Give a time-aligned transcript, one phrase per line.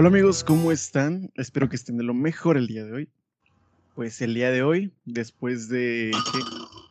[0.00, 1.32] Hola amigos, ¿cómo están?
[1.34, 3.08] Espero que estén de lo mejor el día de hoy.
[3.96, 6.12] Pues el día de hoy, después de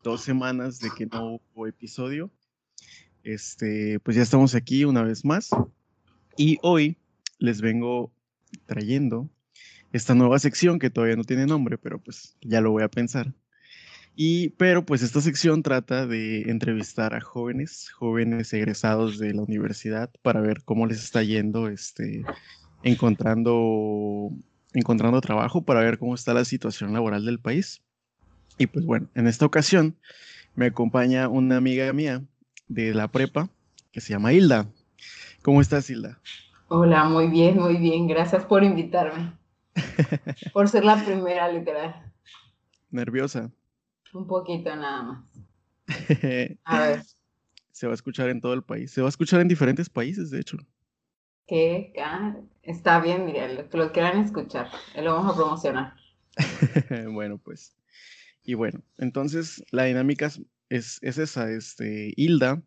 [0.04, 2.30] dos semanas de que no hubo episodio,
[3.24, 5.52] este, pues ya estamos aquí una vez más.
[6.36, 6.98] Y hoy
[7.40, 8.12] les vengo
[8.66, 9.30] trayendo
[9.94, 13.34] esta nueva sección que todavía no tiene nombre, pero pues ya lo voy a pensar.
[14.18, 20.12] Y, pero pues esta sección trata de entrevistar a jóvenes, jóvenes egresados de la universidad
[20.24, 22.26] para ver cómo les está yendo este,
[22.84, 24.32] encontrando,
[24.74, 27.82] encontrando trabajo, para ver cómo está la situación laboral del país.
[28.58, 29.96] Y pues bueno, en esta ocasión
[30.56, 32.24] me acompaña una amiga mía
[32.68, 33.50] de la prepa
[33.92, 34.68] que se llama Hilda.
[35.44, 36.20] ¿Cómo estás, Hilda?
[36.70, 38.08] Hola, muy bien, muy bien.
[38.08, 39.34] Gracias por invitarme.
[40.54, 42.12] por ser la primera, literal.
[42.90, 43.52] ¿Nerviosa?
[44.14, 45.24] Un poquito nada más.
[46.66, 47.04] A ver.
[47.72, 48.92] Se va a escuchar en todo el país.
[48.92, 50.58] Se va a escuchar en diferentes países, de hecho.
[51.48, 51.94] ¿Qué?
[52.62, 54.70] está bien, mira, lo que lo quieran escuchar.
[55.02, 55.94] Lo vamos a promocionar.
[57.12, 57.74] bueno, pues.
[58.44, 60.30] Y bueno, entonces la dinámica
[60.70, 61.50] es, esa.
[61.50, 62.62] Este, Hilda,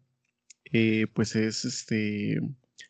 [0.72, 2.40] eh, pues es este.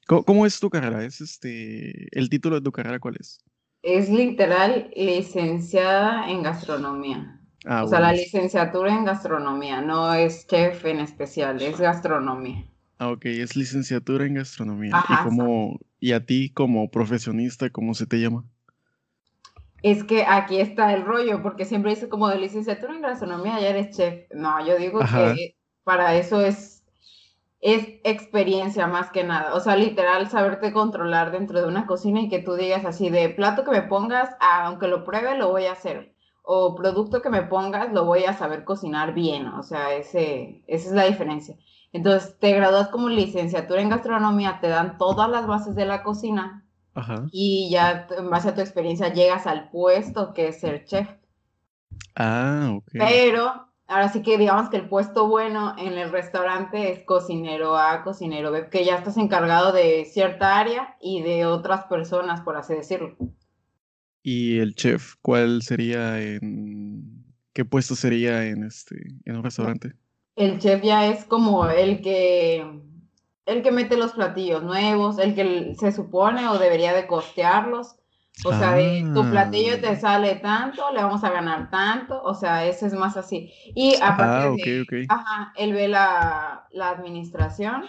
[0.07, 1.05] ¿cómo, es tu carrera?
[1.05, 2.07] Es este.
[2.17, 3.45] ¿El título de tu carrera cuál es?
[3.83, 7.41] Es literal licenciada en gastronomía.
[7.65, 12.70] Ah, o sea, la licenciatura en gastronomía, no es chef en especial, es gastronomía.
[13.01, 15.03] Ah, ok, es licenciatura en gastronomía.
[15.09, 18.45] ¿Y, como, ¿Y a ti como profesionista, cómo se te llama?
[19.83, 23.71] Es que aquí está el rollo, porque siempre dice como de licenciatura en gastronomía, ya
[23.71, 24.31] eres chef.
[24.35, 26.85] No, yo digo que para eso es,
[27.63, 29.55] es experiencia más que nada.
[29.55, 33.31] O sea, literal, saberte controlar dentro de una cocina y que tú digas así, de
[33.31, 37.43] plato que me pongas, aunque lo pruebe, lo voy a hacer o producto que me
[37.43, 41.57] pongas, lo voy a saber cocinar bien, o sea, ese, esa es la diferencia.
[41.93, 46.65] Entonces, te gradúas como licenciatura en gastronomía, te dan todas las bases de la cocina
[47.33, 51.09] y ya en base a tu experiencia llegas al puesto que es ser chef.
[52.15, 52.91] Ah, ok.
[52.93, 58.03] Pero ahora sí que digamos que el puesto bueno en el restaurante es cocinero A,
[58.03, 62.75] cocinero B, que ya estás encargado de cierta área y de otras personas, por así
[62.75, 63.17] decirlo.
[64.23, 69.95] ¿Y el chef cuál sería en qué puesto sería en este en un restaurante?
[70.41, 72.65] El chef ya es como el que
[73.47, 77.97] el que mete los platillos nuevos, el que se supone o debería de costearlos.
[78.45, 78.77] O sea,
[79.13, 79.97] tu platillo te ah.
[79.97, 83.53] sale tanto, le vamos a ganar tanto, o sea, ese es más así.
[83.75, 87.85] Y aparte ah, de, Ajá, él ve la, la administración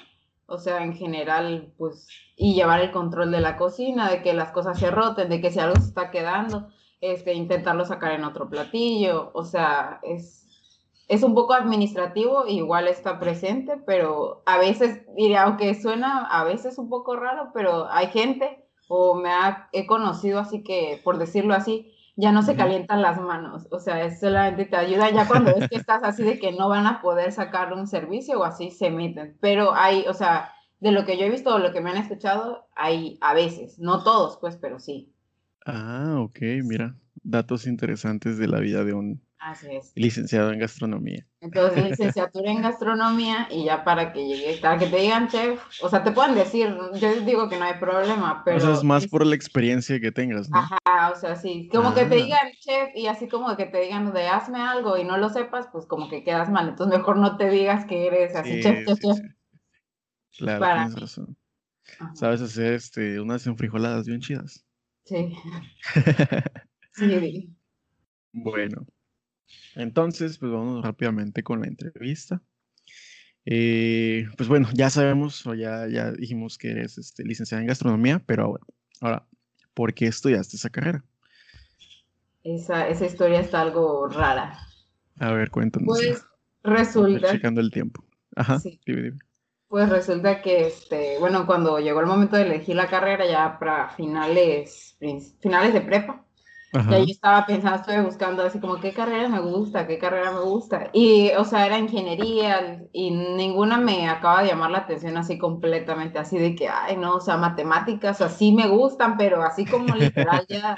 [0.52, 4.52] o sea, en general, pues, y llevar el control de la cocina, de que las
[4.52, 6.68] cosas se roten, de que si algo se está quedando,
[7.00, 10.41] este, intentarlo sacar en otro platillo, o sea, es,
[11.12, 16.78] es un poco administrativo, igual está presente, pero a veces, diré, aunque suena a veces
[16.78, 21.54] un poco raro, pero hay gente, o me ha, he conocido así que, por decirlo
[21.54, 25.52] así, ya no se calientan las manos, o sea, es solamente te ayuda ya cuando
[25.52, 28.72] es que estás así de que no van a poder sacar un servicio o así
[28.72, 31.82] se meten, pero hay, o sea, de lo que yo he visto o lo que
[31.82, 35.12] me han escuchado, hay a veces, no todos, pues, pero sí.
[35.66, 39.22] Ah, ok, mira, datos interesantes de la vida de un
[39.96, 41.26] licenciado en gastronomía.
[41.40, 45.90] Entonces, licenciatura en gastronomía y ya para que llegue, para que te digan chef, o
[45.90, 48.70] sea, te pueden decir, yo digo que no hay problema, pero...
[48.70, 50.60] O es más por la experiencia que tengas, ¿no?
[50.60, 52.24] Ajá, o sea, sí, como que te ah.
[52.24, 55.68] digan chef y así como que te digan de hazme algo y no lo sepas,
[55.72, 59.00] pues como que quedas mal, entonces mejor no te digas que eres así chef, chef,
[59.00, 59.20] chef.
[60.38, 61.38] Claro, tienes razón.
[62.14, 64.66] Sabes hacer este, unas enfrijoladas bien chidas.
[65.06, 65.36] Sí.
[66.94, 67.56] sí.
[68.34, 68.86] Bueno,
[69.76, 72.42] entonces, pues vamos rápidamente con la entrevista.
[73.46, 78.20] Eh, pues bueno, ya sabemos o ya, ya dijimos que eres este, licenciada en gastronomía,
[78.20, 78.64] pero ahora,
[79.02, 79.28] ahora,
[79.74, 81.04] ¿por qué estudiaste esa carrera?
[82.44, 84.60] Esa, esa historia está algo rara.
[85.20, 85.88] A ver, cuéntanos.
[85.88, 86.24] Pues
[86.64, 87.32] resulta.
[87.32, 88.04] Checando el tiempo.
[88.36, 88.80] Ajá, sí.
[89.68, 93.90] Pues resulta que, este, bueno, cuando llegó el momento de elegir la carrera, ya para
[93.90, 94.98] finales,
[95.40, 96.26] finales de prepa,
[96.74, 100.40] y ahí estaba pensando, estuve buscando así como qué carrera me gusta, qué carrera me
[100.40, 100.90] gusta.
[100.94, 106.18] Y, o sea, era ingeniería y ninguna me acaba de llamar la atención así completamente,
[106.18, 110.46] así de que, ay, no, o sea, matemáticas así me gustan, pero así como literal
[110.48, 110.76] ya,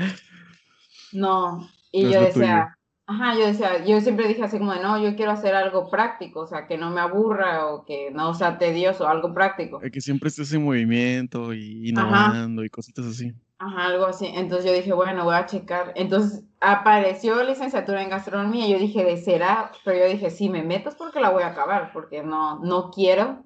[1.12, 1.69] no.
[1.92, 2.75] Y yo decía,
[3.06, 6.48] ajá, yo decía, yo siempre dije así como, no, yo quiero hacer algo práctico, o
[6.48, 9.80] sea, que no me aburra o que no sea tedioso, algo práctico.
[9.80, 13.34] Que siempre estés en movimiento y innovando y cositas así.
[13.65, 14.27] Ajá, algo así.
[14.27, 15.94] Entonces yo dije, bueno, voy a checar.
[15.95, 20.63] Entonces apareció licenciatura en gastronomía y yo dije, de será, pero yo dije, si me
[20.63, 23.45] meto es porque la voy a acabar, porque no, no quiero,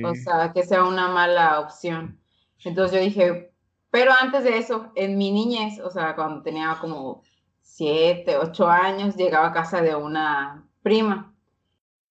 [0.00, 2.20] o sea, que sea una mala opción.
[2.64, 3.52] Entonces yo dije,
[3.90, 7.24] Pero antes de eso, en mi niñez, o sea, cuando tenía como
[7.62, 11.34] siete, ocho años, llegaba a casa de una prima.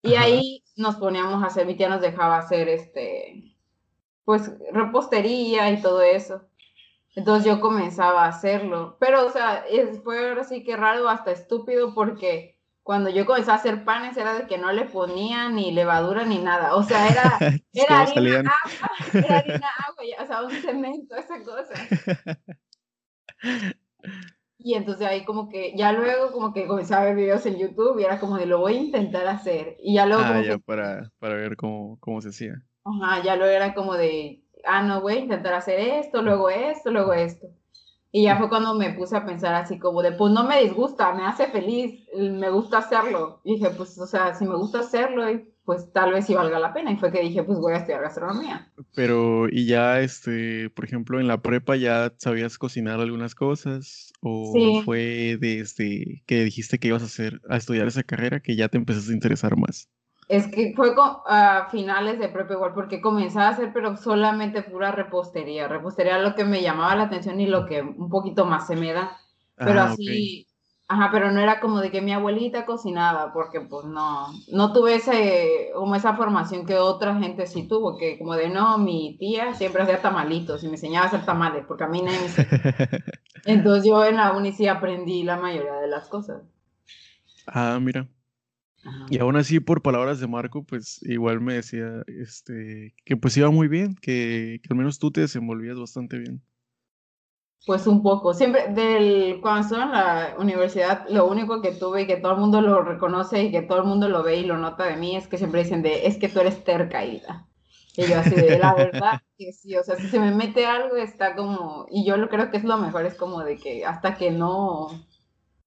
[0.01, 3.57] Y ahí nos poníamos a hacer, mi tía nos dejaba hacer este,
[4.25, 6.47] pues repostería y todo eso.
[7.15, 8.97] Entonces yo comenzaba a hacerlo.
[8.99, 9.65] Pero, o sea,
[10.03, 14.33] fue ahora sí que raro, hasta estúpido, porque cuando yo comencé a hacer panes era
[14.33, 16.75] de que no le ponía ni levadura ni nada.
[16.75, 17.37] O sea, era,
[17.73, 21.73] era harina, agua, era harina, agua, o sea, un cemento, esa cosa.
[24.61, 27.97] Y entonces ahí como que, ya luego como que comencé a ver videos en YouTube
[27.97, 29.77] y era como de lo voy a intentar hacer.
[29.81, 30.21] Y ya luego...
[30.25, 32.61] Ah, ya para, para ver cómo, cómo se hacía.
[32.83, 36.91] Ajá, ya luego era como de, ah, no, voy a intentar hacer esto, luego esto,
[36.91, 37.47] luego esto.
[38.11, 41.13] Y ya fue cuando me puse a pensar así como de, pues no me disgusta,
[41.13, 43.39] me hace feliz, me gusta hacerlo.
[43.43, 45.25] Y dije, pues, o sea, si me gusta hacerlo,
[45.63, 46.91] pues tal vez sí valga la pena.
[46.91, 48.71] Y fue que dije, pues voy a estudiar gastronomía.
[48.95, 54.11] Pero, ¿y ya, este, por ejemplo, en la prepa ya sabías cocinar algunas cosas?
[54.21, 58.69] ¿O fue desde que dijiste que ibas a hacer, a estudiar esa carrera que ya
[58.69, 59.87] te empezaste a interesar más?
[60.29, 60.93] Es que fue
[61.25, 65.67] a finales de prepa igual, porque comenzaba a hacer, pero solamente pura repostería.
[65.67, 68.93] Repostería lo que me llamaba la atención y lo que un poquito más se me
[68.93, 69.17] da.
[69.57, 70.47] Pero ah, así,
[70.91, 74.95] Ajá, pero no era como de que mi abuelita cocinaba, porque pues no, no tuve
[74.95, 79.53] ese, como esa formación que otra gente sí tuvo, que como de no, mi tía
[79.53, 83.03] siempre hacía tamalitos y me enseñaba a hacer tamales, porque a mí nadie me
[83.45, 86.41] Entonces yo en la uni sí aprendí la mayoría de las cosas.
[87.45, 88.07] Ah, mira.
[89.09, 93.49] Y aún así, por palabras de Marco, pues igual me decía este, que pues iba
[93.51, 96.41] muy bien, que, que al menos tú te desenvolvías bastante bien.
[97.65, 98.33] Pues un poco.
[98.33, 102.39] Siempre, del, cuando estuve en la universidad, lo único que tuve y que todo el
[102.39, 105.15] mundo lo reconoce y que todo el mundo lo ve y lo nota de mí
[105.15, 107.47] es que siempre dicen de, es que tú eres terca, Ida.
[107.97, 110.95] Y yo así de, la verdad que sí, o sea, si se me mete algo
[110.95, 114.15] está como, y yo lo creo que es lo mejor, es como de que hasta
[114.15, 114.87] que no,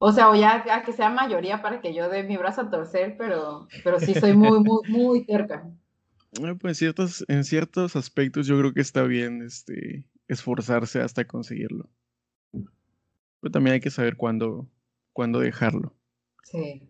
[0.05, 3.15] o sea, o ya, que sea mayoría para que yo dé mi brazo a torcer,
[3.17, 5.71] pero, pero sí soy muy, muy, muy terca.
[6.63, 11.91] Pues ciertos, en ciertos aspectos yo creo que está bien, este, esforzarse hasta conseguirlo.
[12.53, 14.67] Pero también hay que saber cuándo,
[15.13, 15.95] cuándo dejarlo.
[16.45, 16.89] Sí.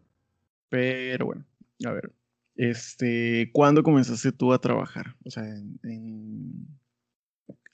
[0.69, 1.45] Pero bueno,
[1.85, 2.13] a ver.
[2.55, 5.17] Este, ¿cuándo comenzaste tú a trabajar?
[5.25, 5.43] O sea,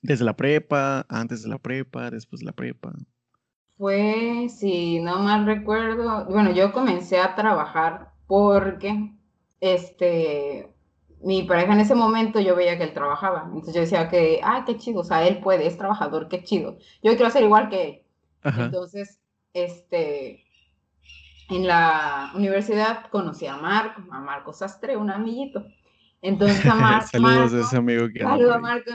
[0.01, 2.95] desde la prepa, antes de la prepa, después de la prepa.
[3.79, 9.13] Fue, si no mal recuerdo, bueno, yo comencé a trabajar porque
[9.61, 10.75] este
[11.21, 13.45] mi pareja en ese momento yo veía que él trabajaba.
[13.47, 16.79] Entonces yo decía que, ah, qué chido, o sea, él puede, es trabajador, qué chido.
[17.03, 18.03] Yo quiero ser igual que él.
[18.45, 19.21] Entonces,
[19.53, 20.45] este,
[21.51, 25.65] en la universidad conocí a Marco, a Marco Sastre, un amiguito.
[26.23, 27.09] Entonces a Marco.
[27.09, 28.91] Saludos a ese amigo que Saludos a Marco.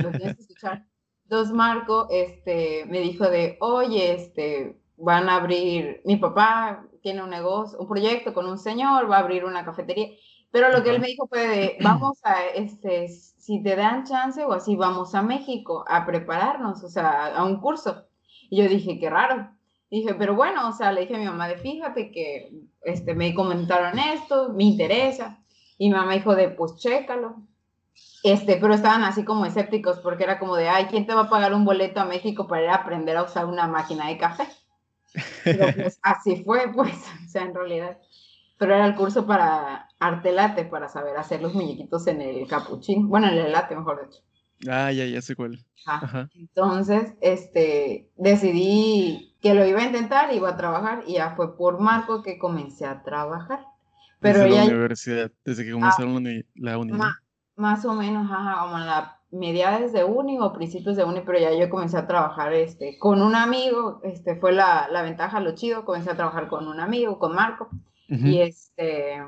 [0.00, 0.84] lo tienes que escuchar.
[1.28, 7.28] Entonces Marco este, me dijo de, oye, este, van a abrir, mi papá tiene un
[7.28, 10.08] negocio, un proyecto con un señor, va a abrir una cafetería.
[10.50, 14.42] Pero lo que él me dijo fue de, vamos a, este, si te dan chance
[14.42, 18.06] o así, vamos a México a prepararnos, o sea, a un curso.
[18.48, 19.50] Y yo dije, qué raro.
[19.90, 22.50] dije, pero bueno, o sea, le dije a mi mamá de, fíjate que
[22.80, 25.44] este, me comentaron esto, me interesa.
[25.76, 27.42] Y mi mamá dijo de, pues chécalo.
[28.22, 31.30] Este, pero estaban así como escépticos porque era como de, ay, ¿quién te va a
[31.30, 34.48] pagar un boleto a México para ir a aprender a usar una máquina de café?
[35.44, 36.94] Pero pues así fue, pues,
[37.26, 37.98] o sea, en realidad
[38.58, 43.08] pero era el curso para arte late, para saber hacer los muñequitos en el capuchín,
[43.08, 44.22] bueno, en el late, mejor dicho.
[44.68, 45.64] Ah, ya, ya sé cuál.
[45.86, 46.28] Ajá.
[46.34, 51.80] Entonces, este, decidí que lo iba a intentar, iba a trabajar, y ya fue por
[51.80, 53.60] Marco que comencé a trabajar.
[54.20, 57.12] Pero desde la universidad, desde que comenzaron ah, la universidad.
[57.58, 61.38] Más o menos, ajá, como en la mediados de uni o principios de uni, pero
[61.38, 65.54] ya yo comencé a trabajar este, con un amigo, este, fue la, la ventaja, lo
[65.54, 67.68] chido, comencé a trabajar con un amigo, con Marco,
[68.08, 69.22] y este.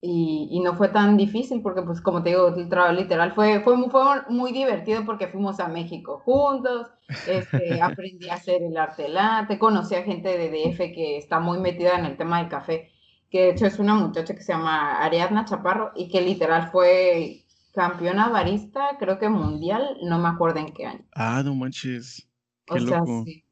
[0.00, 3.76] Y, no fue tan difícil porque, pues, como te digo, el trabajo literal fue, fue,
[3.76, 6.88] muy, fue muy divertido porque fuimos a México juntos,
[7.26, 11.58] este, aprendí a hacer el arte latte, conocí a gente de DF que está muy
[11.58, 12.92] metida en el tema del café,
[13.30, 17.44] que de hecho es una muchacha que se llama Ariadna Chaparro y que literal fue
[17.74, 21.04] campeona barista, creo que mundial, no me acuerdo en qué año.
[21.14, 22.26] Ah, no manches.
[22.68, 23.44] o sea, sí.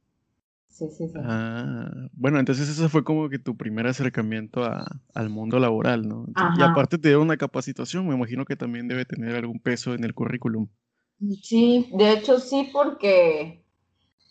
[0.69, 1.15] Sí, sí, sí.
[1.25, 4.63] Ah, bueno, entonces ese fue como que tu primer acercamiento
[5.15, 6.27] al mundo laboral, ¿no?
[6.59, 10.05] Y aparte te dio una capacitación, me imagino que también debe tener algún peso en
[10.05, 10.69] el currículum.
[11.41, 13.65] Sí, de hecho sí, porque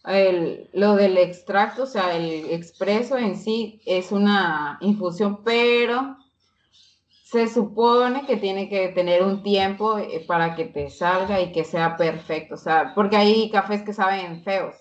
[0.07, 6.17] el, lo del extracto, o sea, el expreso en sí es una infusión, pero
[7.23, 11.63] se supone que tiene que tener un tiempo eh, para que te salga y que
[11.63, 14.75] sea perfecto, o sea, porque hay cafés que saben feos.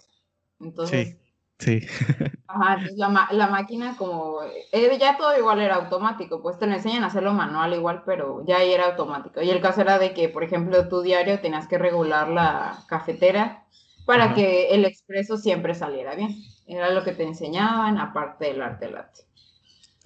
[0.61, 1.17] Entonces,
[1.59, 1.87] sí, sí.
[2.47, 4.41] Ajá, entonces la, la, máquina como,
[4.71, 8.45] eh, ya todo igual era automático, pues te lo enseñan a hacerlo manual igual, pero
[8.47, 9.43] ya ahí era automático.
[9.43, 13.65] Y el caso era de que, por ejemplo, tu diario tenías que regular la cafetera
[14.05, 16.35] para que el expreso siempre saliera bien.
[16.67, 19.23] Era lo que te enseñaban, aparte del arte latte.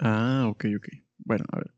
[0.01, 0.89] Ah, ok, ok.
[1.19, 1.73] Bueno, a ver.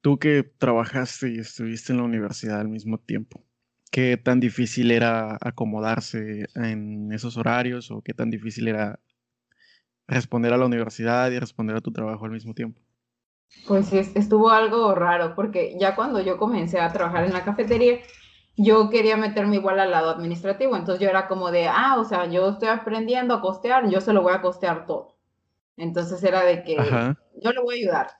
[0.00, 3.44] Tú que trabajaste y estuviste en la universidad al mismo tiempo,
[3.90, 8.98] ¿qué tan difícil era acomodarse en esos horarios o qué tan difícil era
[10.08, 12.80] responder a la universidad y responder a tu trabajo al mismo tiempo?
[13.66, 17.98] Pues estuvo algo raro, porque ya cuando yo comencé a trabajar en la cafetería,
[18.56, 22.26] yo quería meterme igual al lado administrativo, entonces yo era como de, ah, o sea,
[22.26, 25.16] yo estoy aprendiendo a costear, yo se lo voy a costear todo.
[25.76, 26.76] Entonces era de que
[27.42, 28.10] yo le voy a ayudar,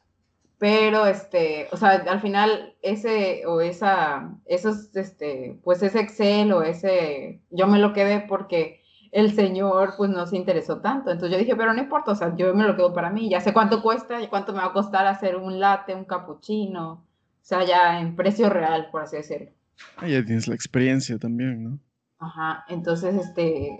[0.59, 6.63] pero este, o sea, al final ese o esa, esos, este, pues ese Excel o
[6.63, 8.81] ese, yo me lo quedé porque
[9.13, 11.11] el señor pues no se interesó tanto.
[11.11, 13.41] Entonces yo dije, pero no importa, o sea, yo me lo quedo para mí, ya
[13.41, 17.05] sé cuánto cuesta y cuánto me va a costar hacer un latte, un cappuccino, o
[17.43, 19.53] sea, ya en precio real, por así decirlo.
[19.97, 21.79] Ah, ya tienes la experiencia también, ¿no?
[22.19, 23.79] Ajá, entonces, este,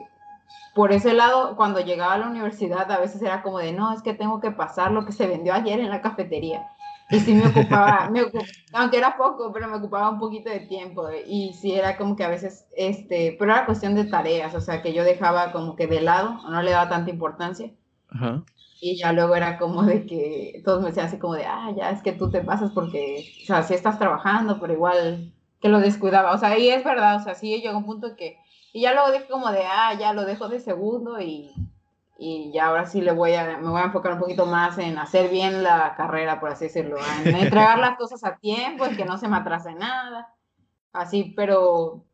[0.75, 4.03] por ese lado, cuando llegaba a la universidad, a veces era como de, no, es
[4.03, 6.67] que tengo que pasar lo que se vendió ayer en la cafetería.
[7.11, 8.09] Y sí me ocupaba,
[8.73, 11.09] aunque era poco, pero me ocupaba un poquito de tiempo.
[11.27, 14.81] Y sí era como que a veces, este, pero era cuestión de tareas, o sea,
[14.81, 17.73] que yo dejaba como que de lado, no le daba tanta importancia.
[18.81, 21.91] Y ya luego era como de que todos me decían así como de, ah, ya
[21.91, 25.81] es que tú te pasas porque, o sea, sí estás trabajando, pero igual que lo
[25.81, 26.33] descuidaba.
[26.33, 28.39] O sea, y es verdad, o sea, sí llegó un punto que,
[28.73, 31.53] y ya luego dije como de, ah, ya lo dejo de segundo y
[32.23, 34.99] y ya ahora sí le voy a, me voy a enfocar un poquito más en
[34.99, 39.07] hacer bien la carrera, por así decirlo, en entregar las cosas a tiempo, en que
[39.07, 40.29] no se me atrase nada,
[40.93, 42.05] así, pero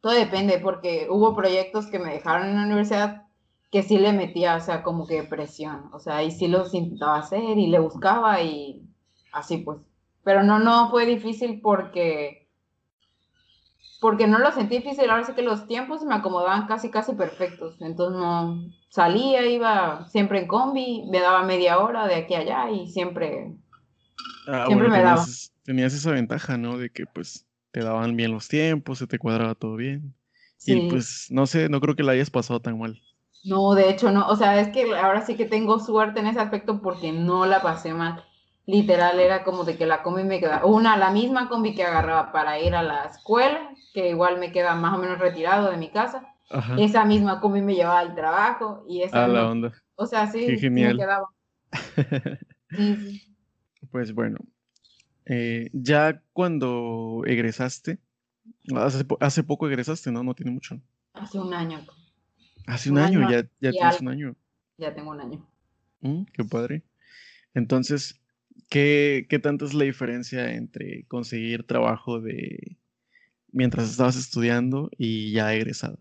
[0.00, 3.22] todo depende, porque hubo proyectos que me dejaron en la universidad
[3.70, 7.18] que sí le metía, o sea, como que presión, o sea, y sí los intentaba
[7.18, 8.82] hacer y le buscaba y
[9.32, 9.78] así pues,
[10.24, 12.41] pero no, no fue difícil porque
[14.02, 17.80] porque no lo sentí difícil, ahora sí que los tiempos me acomodaban casi, casi perfectos,
[17.80, 22.70] entonces no salía, iba siempre en combi, me daba media hora de aquí a allá
[22.72, 23.54] y siempre,
[24.48, 25.24] ah, siempre me daba.
[25.62, 26.78] Tenías esa ventaja, ¿no?
[26.78, 30.12] De que pues te daban bien los tiempos, se te cuadraba todo bien.
[30.66, 33.00] Y pues no sé, no creo que la hayas pasado tan mal.
[33.44, 36.40] No, de hecho no, o sea, es que ahora sí que tengo suerte en ese
[36.40, 38.24] aspecto porque no la pasé mal
[38.66, 42.32] literal era como de que la combi me quedaba, una, la misma combi que agarraba
[42.32, 45.90] para ir a la escuela, que igual me queda más o menos retirado de mi
[45.90, 46.28] casa,
[46.78, 49.24] esa misma combi me llevaba al trabajo y esa...
[49.24, 49.72] Ah, la onda.
[49.94, 51.28] O sea, sí, me quedaba.
[53.90, 54.38] Pues bueno,
[55.26, 57.98] eh, ya cuando egresaste,
[58.74, 60.22] hace, hace, poco egresaste, ¿no?
[60.22, 60.80] No tiene mucho.
[61.12, 61.84] Hace un año.
[62.66, 64.36] Hace un, año, ya, ya tienes un año.
[64.78, 65.46] Ya tengo un año.
[66.00, 66.84] Mm, qué padre.
[67.54, 68.21] Entonces,
[68.68, 72.78] ¿Qué, ¿Qué tanto es la diferencia entre conseguir trabajo de
[73.52, 75.98] mientras estabas estudiando y ya egresada?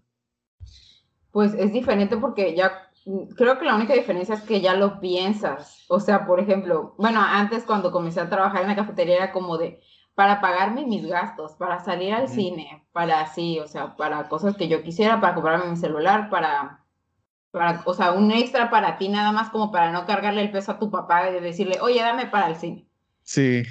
[1.31, 4.99] Pues es diferente porque ya mm, creo que la única diferencia es que ya lo
[4.99, 5.85] piensas.
[5.87, 9.57] O sea, por ejemplo, bueno, antes cuando comencé a trabajar en la cafetería era como
[9.57, 9.81] de
[10.13, 14.67] para pagarme mis gastos, para salir al cine, para así, o sea, para cosas que
[14.67, 16.80] yo quisiera, para comprarme mi celular, para
[17.85, 20.79] o sea, un extra para ti nada más como para no cargarle el peso a
[20.79, 22.85] tu papá de decirle, oye, dame para el cine.
[23.23, 23.63] Sí.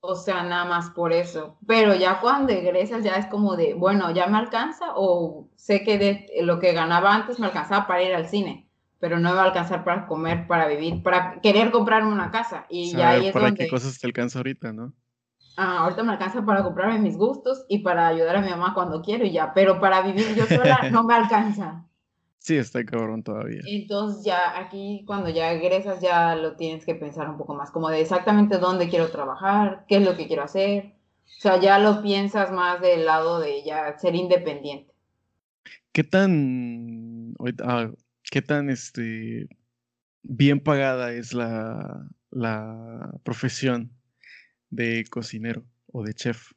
[0.00, 1.58] O sea, nada más por eso.
[1.66, 5.98] Pero ya cuando egresas ya es como de, bueno, ya me alcanza o sé que
[5.98, 8.68] de lo que ganaba antes me alcanzaba para ir al cine,
[9.00, 12.64] pero no me va a alcanzar para comer, para vivir, para querer comprarme una casa.
[12.68, 14.92] Y ya ahí es ¿Para qué cosas te alcanza ahorita, no?
[15.56, 19.02] Ah, ahorita me alcanza para comprarme mis gustos y para ayudar a mi mamá cuando
[19.02, 21.87] quiero y ya, pero para vivir yo sola no me alcanza.
[22.48, 23.60] Sí, está cabrón todavía.
[23.66, 27.90] Entonces ya aquí cuando ya egresas ya lo tienes que pensar un poco más, como
[27.90, 30.94] de exactamente dónde quiero trabajar, qué es lo que quiero hacer.
[31.26, 34.94] O sea, ya lo piensas más del lado de ya ser independiente.
[35.92, 37.90] ¿Qué tan, ah,
[38.22, 39.46] qué tan este,
[40.22, 43.92] bien pagada es la, la profesión
[44.70, 46.52] de cocinero o de chef?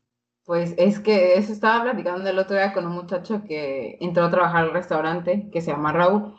[0.51, 4.29] Pues es que eso estaba platicando el otro día con un muchacho que entró a
[4.29, 6.35] trabajar al restaurante, que se llama Raúl,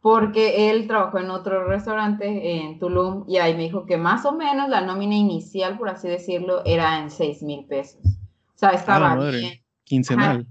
[0.00, 4.30] porque él trabajó en otro restaurante en Tulum y ahí me dijo que más o
[4.30, 7.98] menos la nómina inicial, por así decirlo, era en 6 mil pesos.
[8.04, 9.60] O sea, estaba bien.
[9.82, 10.46] Quincenal.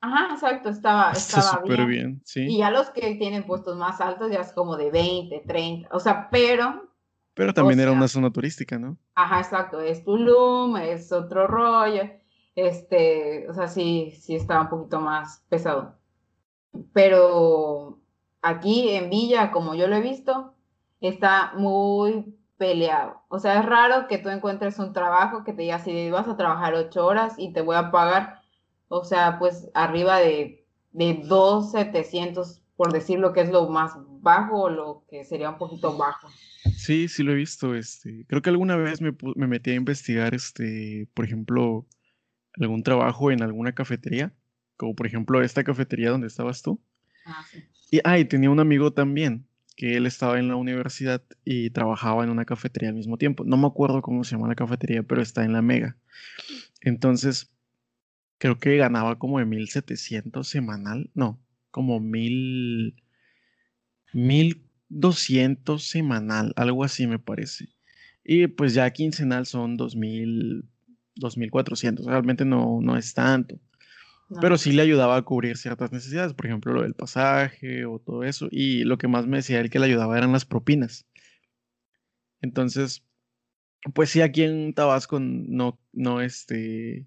[0.00, 0.32] Ajá.
[0.34, 1.88] exacto, estaba, estaba bien.
[1.88, 2.42] bien sí.
[2.42, 5.98] Y ya los que tienen puestos más altos ya es como de 20, 30, o
[5.98, 6.88] sea, pero
[7.34, 8.96] Pero también era una zona turística, ¿no?
[9.16, 9.80] Ajá, exacto.
[9.80, 12.20] Es Tulum, es otro rollo.
[12.54, 15.98] Este, o sea, sí, sí estaba un poquito más pesado.
[16.92, 18.00] Pero
[18.42, 20.54] aquí en Villa, como yo lo he visto,
[21.00, 23.22] está muy peleado.
[23.28, 26.36] O sea, es raro que tú encuentres un trabajo que te diga si vas a
[26.36, 28.42] trabajar ocho horas y te voy a pagar,
[28.88, 34.64] o sea, pues arriba de, de 2,700, por decir lo que es lo más bajo
[34.64, 36.28] o lo que sería un poquito bajo.
[36.76, 37.74] Sí, sí lo he visto.
[37.74, 41.86] Este, creo que alguna vez me, me metí a investigar, este, por ejemplo,
[42.60, 44.32] algún trabajo en alguna cafetería,
[44.76, 46.80] como por ejemplo esta cafetería donde estabas tú.
[47.26, 47.64] Ah, sí.
[47.90, 52.30] Y, ah, tenía un amigo también, que él estaba en la universidad y trabajaba en
[52.30, 53.44] una cafetería al mismo tiempo.
[53.44, 55.96] No me acuerdo cómo se llama la cafetería, pero está en la Mega.
[56.82, 57.50] Entonces,
[58.38, 61.40] creo que ganaba como de 1700 semanal, no,
[61.70, 62.94] como mil,
[64.12, 67.68] 1200 semanal, algo así me parece.
[68.24, 70.64] Y pues ya quincenal son 2000,
[71.16, 73.58] 2400, realmente no, no es tanto.
[74.40, 78.22] Pero sí le ayudaba a cubrir ciertas necesidades, por ejemplo, lo del pasaje o todo
[78.22, 78.46] eso.
[78.52, 81.04] Y lo que más me decía él que le ayudaba eran las propinas.
[82.40, 83.04] Entonces,
[83.92, 87.06] pues sí, aquí en Tabasco no, no, este,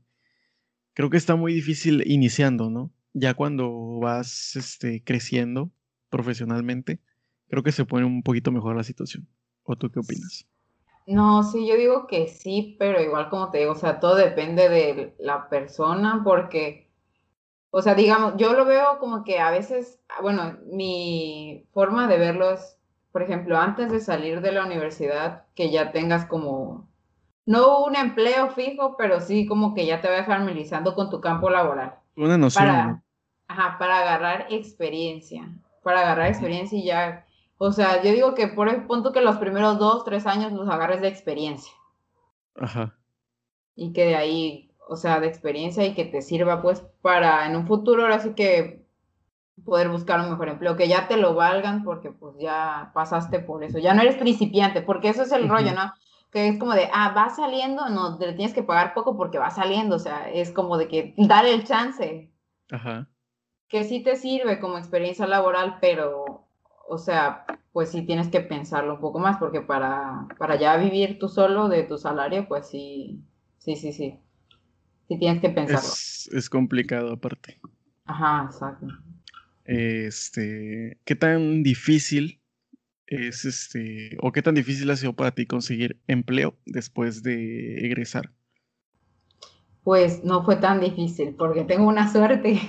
[0.93, 2.91] creo que está muy difícil iniciando, ¿no?
[3.13, 5.72] Ya cuando vas, este, creciendo
[6.10, 7.00] profesionalmente,
[7.48, 9.27] creo que se pone un poquito mejor la situación.
[9.63, 10.45] ¿O tú qué opinas?
[11.05, 14.69] No, sí, yo digo que sí, pero igual como te digo, o sea, todo depende
[14.69, 16.83] de la persona, porque
[17.75, 22.51] o sea, digamos, yo lo veo como que a veces, bueno, mi forma de verlo
[22.51, 22.77] es,
[23.12, 26.88] por ejemplo, antes de salir de la universidad, que ya tengas como,
[27.48, 31.50] no un empleo fijo, pero sí como que ya te vayas familiarizando con tu campo
[31.50, 31.95] laboral.
[32.15, 32.63] Una noción.
[32.63, 33.03] Para,
[33.48, 35.50] ajá, para agarrar experiencia,
[35.81, 37.25] para agarrar experiencia y ya,
[37.57, 40.69] o sea, yo digo que por el punto que los primeros dos, tres años los
[40.69, 41.74] agarres de experiencia.
[42.55, 42.98] Ajá.
[43.75, 47.55] Y que de ahí o sea, de experiencia y que te sirva pues para en
[47.55, 48.85] un futuro ahora sí que
[49.66, 53.63] poder buscar un mejor empleo, que ya te lo valgan porque pues ya pasaste por
[53.63, 55.94] eso, ya no eres principiante, porque eso es el rollo, ¿no?
[56.31, 59.51] Que es como de, ah, va saliendo, no, le tienes que pagar poco porque va
[59.51, 62.31] saliendo, o sea, es como de que dar el chance.
[62.72, 63.07] Ajá.
[63.68, 66.43] Que sí te sirve como experiencia laboral, pero,
[66.94, 71.20] o sea, pues sí tienes que pensarlo un poco más, porque para, para ya vivir
[71.20, 73.24] tú solo de tu salario, pues sí,
[73.60, 74.20] sí, sí, sí
[75.08, 75.90] si tienes que pensarlo.
[75.90, 77.60] Es, complicado aparte.
[78.06, 78.88] Ajá, exacto.
[79.66, 82.42] Este, ¿qué tan difícil
[83.08, 88.32] es este, o qué tan difícil ha sido para ti conseguir empleo después de egresar?
[89.84, 92.60] Pues no fue tan difícil, porque tengo una suerte.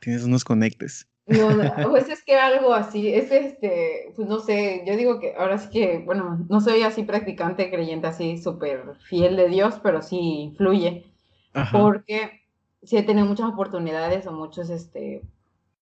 [0.00, 1.08] Tienes unos conectes.
[1.26, 1.48] No,
[1.90, 5.68] pues es que algo así, es este, pues no sé, yo digo que ahora sí
[5.70, 11.04] que, bueno, no soy así practicante, creyente así súper fiel de Dios, pero sí influye
[11.72, 12.42] porque
[12.82, 15.22] sí he tenido muchas oportunidades o muchos este,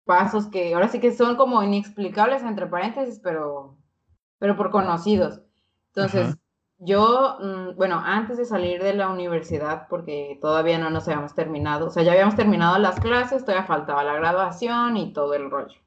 [0.05, 3.77] pasos que ahora sí que son como inexplicables entre paréntesis, pero,
[4.39, 5.41] pero por conocidos.
[5.95, 6.37] Entonces,
[6.85, 11.87] yo, mm, bueno, antes de salir de la universidad, porque todavía no nos habíamos terminado,
[11.87, 15.81] o sea, ya habíamos terminado las clases, todavía faltaba la graduación y todo el rollo.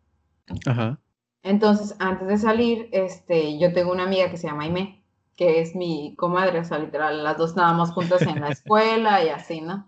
[0.66, 1.00] Ajá.
[1.44, 5.04] Entonces, antes de salir, este, yo tengo una amiga que se llama Aime,
[5.36, 9.30] que es mi comadre, o sea, literal, las dos estábamos juntas en la escuela y
[9.30, 9.88] así, ¿no?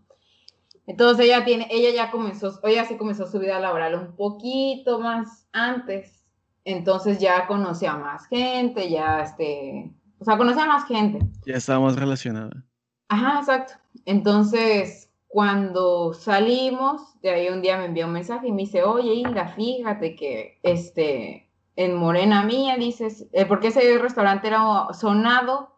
[0.86, 5.48] Entonces ella tiene, ella ya comenzó, ella sí comenzó su vida laboral un poquito más
[5.52, 6.24] antes,
[6.66, 11.20] entonces ya conocía a más gente, ya este, o sea, conocía a más gente.
[11.46, 12.66] Ya estábamos relacionada.
[13.08, 13.74] Ajá, exacto.
[14.06, 19.14] Entonces, cuando salimos, de ahí un día me envió un mensaje y me dice, oye,
[19.14, 25.76] Hilda, fíjate que este, en Morena Mía, dices, eh, porque ese restaurante era sonado,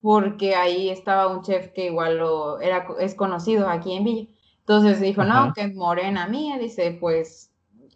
[0.00, 4.28] porque ahí estaba un chef que igual lo, era, es conocido aquí en Villa.
[4.60, 7.51] Entonces dijo, no, que es Morena Mía, dice, pues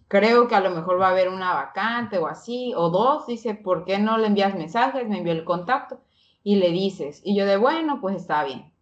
[0.08, 3.54] creo que a lo mejor va a haber una vacante o así, o dos, dice,
[3.54, 5.08] ¿por qué no le envías mensajes?
[5.08, 6.00] Me envió el contacto
[6.42, 7.20] y le dices.
[7.24, 8.72] Y yo de, bueno, pues está bien.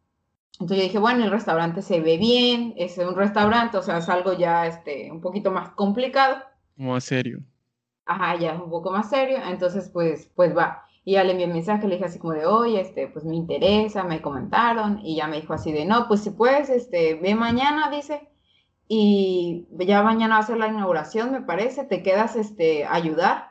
[0.52, 4.08] Entonces yo dije, bueno, el restaurante se ve bien, es un restaurante, o sea, es
[4.08, 6.36] algo ya este, un poquito más complicado.
[6.76, 7.42] Como serio
[8.06, 10.84] ajá, ya es un poco más serio, entonces pues, pues va.
[11.04, 13.36] Y ya le envié un mensaje, le dije así como de, oye, este, pues me
[13.36, 17.34] interesa, me comentaron, y ya me dijo así de, no, pues si puedes, este, ve
[17.34, 18.28] mañana, dice,
[18.88, 23.50] y ya mañana va a ser la inauguración, me parece, te quedas, este, ayudar,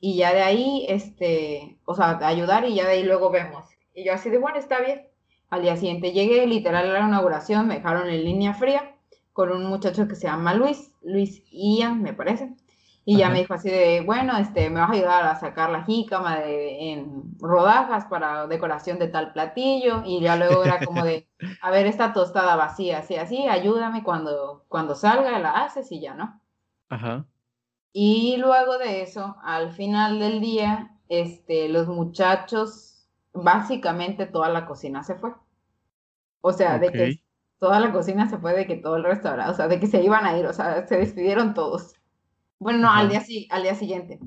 [0.00, 3.64] y ya de ahí, este, o sea, ayudar y ya de ahí luego vemos.
[3.94, 5.06] Y yo así de, bueno, está bien.
[5.50, 8.96] Al día siguiente llegué, literal, a la inauguración, me dejaron en línea fría
[9.32, 12.52] con un muchacho que se llama Luis, Luis Ian, me parece.
[13.04, 15.82] Y ya me dijo así de, bueno, este, me vas a ayudar a sacar la
[15.82, 20.02] jícama de, en rodajas para decoración de tal platillo.
[20.04, 21.28] Y ya luego era como de,
[21.60, 26.14] a ver, esta tostada vacía, así, así, ayúdame cuando, cuando salga, la haces y ya,
[26.14, 26.40] ¿no?
[26.90, 27.26] Ajá.
[27.92, 35.02] Y luego de eso, al final del día, este, los muchachos, básicamente toda la cocina
[35.02, 35.32] se fue.
[36.40, 37.22] O sea, de que
[37.58, 40.02] toda la cocina se fue, de que todo el restaurante, o sea, de que se
[40.02, 41.94] iban a ir, o sea, se despidieron todos.
[42.62, 44.20] Bueno, no, al día, al día siguiente.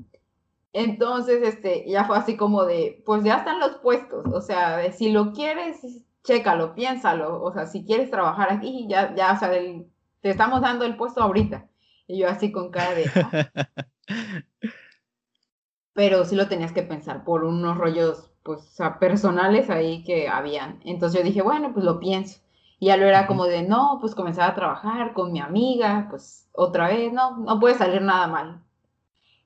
[0.74, 4.92] Entonces, este, ya fue así como de, pues ya están los puestos, o sea, de,
[4.92, 9.50] si lo quieres, chécalo, piénsalo, o sea, si quieres trabajar aquí, ya, ya, o sea,
[9.50, 11.66] te estamos dando el puesto ahorita.
[12.06, 13.10] Y yo así con cara de...
[13.14, 13.48] Ah".
[15.94, 20.28] Pero sí lo tenías que pensar por unos rollos, pues, o sea, personales ahí que
[20.28, 20.78] habían.
[20.84, 22.40] Entonces yo dije, bueno, pues lo pienso.
[22.78, 26.48] Y ya lo era como de, no, pues comenzar a trabajar con mi amiga, pues
[26.52, 28.62] otra vez, no, no puede salir nada mal.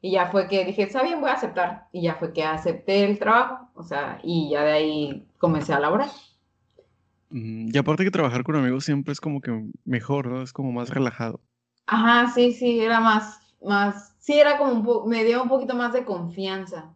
[0.02, 1.88] Y ya fue que dije, está bien, voy a aceptar.
[1.92, 5.80] Y ya fue que acepté el trabajo, o sea, y ya de ahí comencé a
[5.80, 6.08] laborar.
[7.30, 10.42] Y aparte que trabajar con amigos siempre es como que mejor, ¿no?
[10.42, 11.40] Es como más relajado.
[11.86, 15.74] Ajá, sí, sí, era más, más, sí, era como un poco, me dio un poquito
[15.74, 16.94] más de confianza.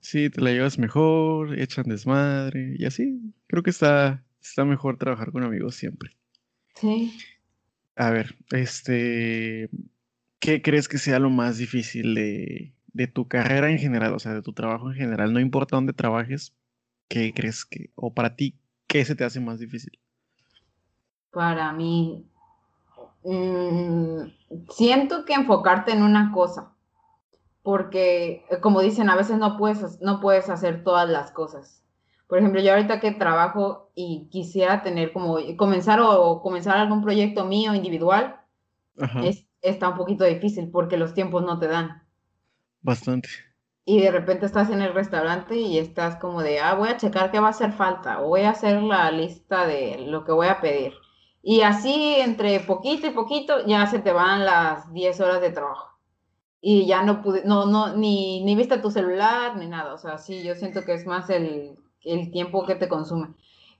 [0.00, 3.20] Sí, te la llevas mejor, echan desmadre y así.
[3.46, 6.16] Creo que está, está mejor trabajar con amigos siempre.
[6.74, 7.16] Sí.
[7.96, 9.70] A ver, este,
[10.38, 12.72] ¿qué crees que sea lo más difícil de,
[13.08, 15.32] tu carrera en general, o sea, de tu trabajo en general?
[15.32, 16.54] No importa dónde trabajes,
[17.08, 19.98] ¿qué crees que, o para ti, qué se te hace más difícil?
[21.30, 22.26] Para mí,
[23.24, 24.20] mm,
[24.70, 26.74] siento que enfocarte en una cosa,
[27.62, 31.82] porque como dicen, a veces no puedes, no puedes hacer todas las cosas.
[32.26, 37.44] Por ejemplo, yo ahorita que trabajo y quisiera tener como, comenzar o, comenzar algún proyecto
[37.44, 38.40] mío individual,
[39.22, 42.02] es, está un poquito difícil porque los tiempos no te dan.
[42.80, 43.28] Bastante.
[43.84, 47.30] Y de repente estás en el restaurante y estás como de, ah, voy a checar
[47.30, 50.48] qué va a hacer falta o voy a hacer la lista de lo que voy
[50.48, 50.94] a pedir.
[51.40, 56.00] Y así entre poquito y poquito ya se te van las 10 horas de trabajo.
[56.60, 59.94] Y ya no pude, no, no, ni, ni viste tu celular ni nada.
[59.94, 61.76] O sea, sí, yo siento que es más el
[62.06, 63.28] el tiempo que te consume.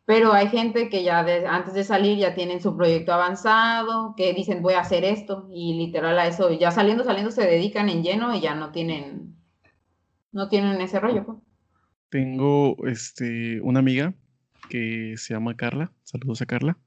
[0.07, 4.63] Pero hay gente que ya antes de salir ya tienen su proyecto avanzado, que dicen
[4.63, 8.33] voy a hacer esto y literal a eso, ya saliendo, saliendo se dedican en lleno
[8.35, 9.35] y ya no tienen,
[10.31, 11.27] no tienen ese rollo.
[11.27, 11.39] Pues.
[12.09, 14.15] Tengo este, una amiga
[14.69, 16.79] que se llama Carla, saludos a Carla.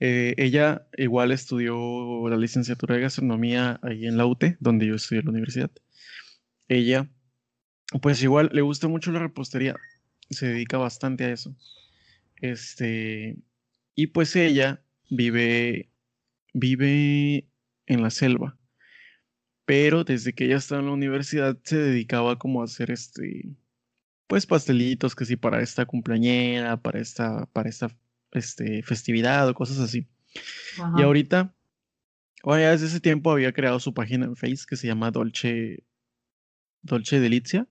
[0.00, 5.20] Eh, ella igual estudió la licenciatura de gastronomía ahí en la UTE, donde yo estudié
[5.20, 5.70] en la universidad.
[6.68, 7.10] Ella,
[8.00, 9.76] pues igual le gusta mucho la repostería
[10.30, 11.54] se dedica bastante a eso.
[12.36, 13.36] Este,
[13.94, 15.90] y pues ella vive,
[16.52, 17.48] vive
[17.86, 18.58] en la selva,
[19.64, 23.48] pero desde que ella estaba en la universidad se dedicaba como a hacer este,
[24.26, 27.88] pues pastelitos que sí para esta cumpleañera, para esta, para esta
[28.32, 30.06] este, festividad o cosas así.
[30.98, 31.54] Y ahorita,
[32.42, 35.84] bueno, ya desde ese tiempo había creado su página en Facebook que se llama Dolce,
[36.82, 37.68] Dolce Delizia.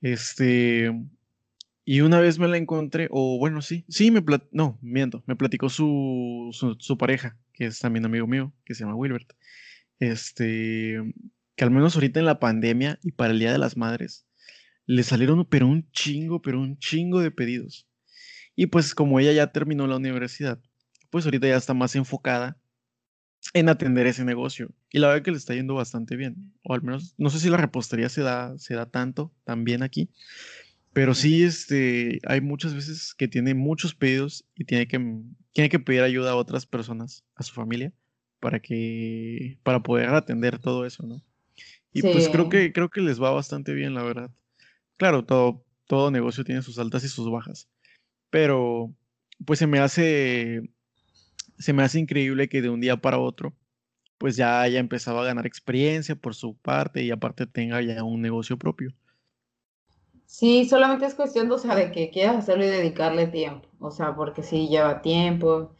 [0.00, 0.92] Este,
[1.84, 5.68] y una vez me la encontré, o bueno, sí, sí, me no, miento, me platicó
[5.68, 9.32] su, su, pareja, que es también amigo mío, que se llama Wilbert.
[9.98, 11.00] Este,
[11.56, 14.26] que al menos ahorita en la pandemia y para el Día de las Madres,
[14.86, 17.88] le salieron, pero un chingo, pero un chingo de pedidos.
[18.54, 20.60] Y pues como ella ya terminó la universidad,
[21.10, 22.58] pues ahorita ya está más enfocada
[23.54, 24.70] en atender ese negocio.
[24.90, 26.52] Y la verdad que le está yendo bastante bien.
[26.62, 30.10] O al menos, no sé si la repostería se da, se da tanto también aquí.
[30.92, 34.98] Pero sí, este, hay muchas veces que tiene muchos pedidos y tiene que,
[35.52, 37.92] tiene que pedir ayuda a otras personas, a su familia,
[38.40, 41.22] para que, para poder atender todo eso, ¿no?
[41.94, 44.30] Y pues creo que, creo que les va bastante bien, la verdad.
[44.96, 47.68] Claro, todo, todo negocio tiene sus altas y sus bajas.
[48.30, 48.94] Pero,
[49.44, 50.70] pues se me hace,
[51.58, 53.54] se me hace increíble que de un día para otro,
[54.18, 58.22] pues ya haya empezado a ganar experiencia por su parte y aparte tenga ya un
[58.22, 58.94] negocio propio.
[60.32, 64.14] Sí, solamente es cuestión, o sea, de que quieras hacerlo y dedicarle tiempo, o sea,
[64.16, 65.74] porque sí lleva tiempo.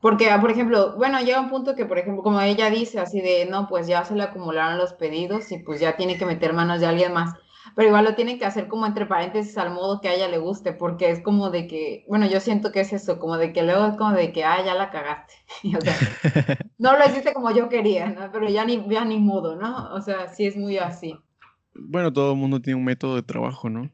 [0.00, 3.20] Porque, ah, por ejemplo, bueno, llega un punto que, por ejemplo, como ella dice, así
[3.20, 6.54] de, no, pues ya se le acumularon los pedidos y pues ya tiene que meter
[6.54, 7.34] manos de alguien más.
[7.76, 10.38] Pero igual lo tienen que hacer como entre paréntesis al modo que a ella le
[10.38, 13.62] guste, porque es como de que, bueno, yo siento que es eso, como de que
[13.62, 15.34] luego es como de que, ah, ya la cagaste.
[15.78, 15.94] o sea,
[16.78, 18.30] no lo hiciste como yo quería, ¿no?
[18.32, 19.94] Pero ya ni, ya ni modo, ¿no?
[19.94, 21.16] O sea, sí es muy así.
[21.80, 23.90] Bueno, todo el mundo tiene un método de trabajo, ¿no?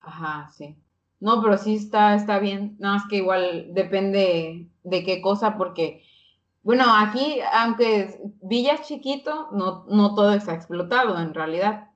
[0.00, 0.76] Ajá, sí.
[1.20, 2.76] No, pero sí está, está bien.
[2.78, 6.02] Nada más que igual depende de qué cosa, porque
[6.62, 11.90] Bueno, aquí, aunque Villa es chiquito, no, no todo está explotado en realidad.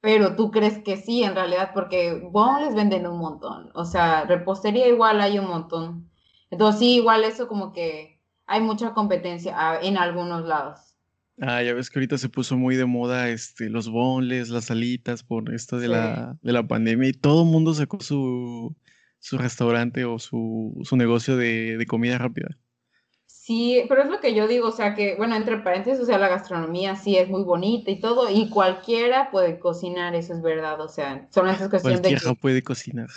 [0.00, 2.22] Pero tú crees que sí, en realidad, porque
[2.60, 3.70] les venden un montón.
[3.74, 6.10] O sea, repostería igual hay un montón.
[6.50, 10.87] Entonces, sí, igual eso como que hay mucha competencia ah, en algunos lados.
[11.40, 15.22] Ah, ya ves que ahorita se puso muy de moda este, los bonles, las salitas
[15.22, 18.74] por esto de, la, de la pandemia y todo el mundo sacó su,
[19.20, 22.58] su restaurante o su, su negocio de, de, comida rápida.
[23.26, 26.18] Sí, pero es lo que yo digo, o sea que, bueno, entre paréntesis, o sea,
[26.18, 30.80] la gastronomía sí es muy bonita y todo, y cualquiera puede cocinar, eso es verdad,
[30.80, 32.34] o sea, solamente es cuestión de que...
[32.34, 33.08] puede cocinar.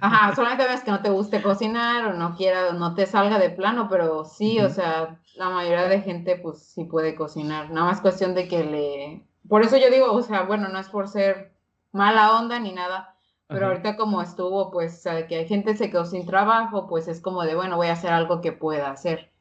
[0.00, 3.50] Ajá, solamente ves que no te guste cocinar o no quiera, no te salga de
[3.50, 8.00] plano, pero sí, o sea, la mayoría de gente pues sí puede cocinar, nada más
[8.00, 9.26] cuestión de que le...
[9.48, 11.54] Por eso yo digo, o sea, bueno, no es por ser
[11.92, 13.16] mala onda ni nada,
[13.48, 17.42] pero ahorita como estuvo, pues, que hay gente se quedó sin trabajo, pues es como
[17.42, 19.32] de, bueno, voy a hacer algo que pueda hacer.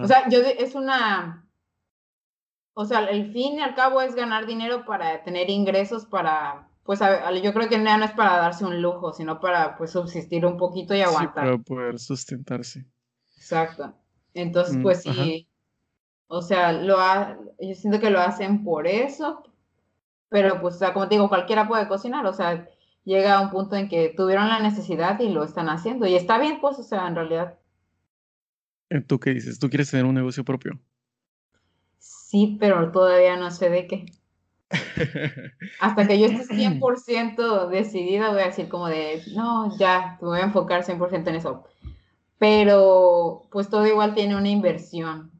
[0.00, 1.46] O sea, yo es una...
[2.72, 7.00] O sea, el fin y al cabo es ganar dinero para tener ingresos para pues
[7.42, 10.94] yo creo que no es para darse un lujo, sino para pues subsistir un poquito
[10.94, 11.44] y aguantar.
[11.44, 12.86] Sí, para poder sustentarse.
[13.36, 13.92] Exacto.
[14.32, 15.48] Entonces, mm, pues sí,
[16.28, 16.96] o sea, lo
[17.60, 19.42] yo siento que lo hacen por eso,
[20.28, 22.68] pero pues, o sea, como te digo, cualquiera puede cocinar, o sea,
[23.04, 26.38] llega a un punto en que tuvieron la necesidad y lo están haciendo, y está
[26.38, 27.58] bien, pues, o sea, en realidad.
[28.90, 29.58] Eh, ¿Tú qué dices?
[29.58, 30.78] ¿Tú quieres tener un negocio propio?
[31.98, 34.06] Sí, pero todavía no sé de qué.
[35.80, 40.40] Hasta que yo esté 100% decidida, voy a decir como de, no, ya, me voy
[40.40, 41.64] a enfocar 100% en eso.
[42.38, 45.30] Pero pues todo igual tiene una inversión.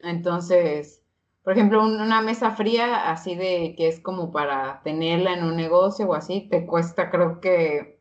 [0.00, 1.02] Entonces,
[1.42, 6.06] por ejemplo, una mesa fría así de que es como para tenerla en un negocio
[6.06, 8.00] o así, te cuesta creo que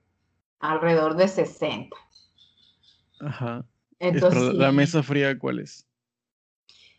[0.60, 1.96] alrededor de 60.
[3.20, 3.66] Ajá.
[4.00, 5.88] Entonces, ¿La mesa fría cuál es?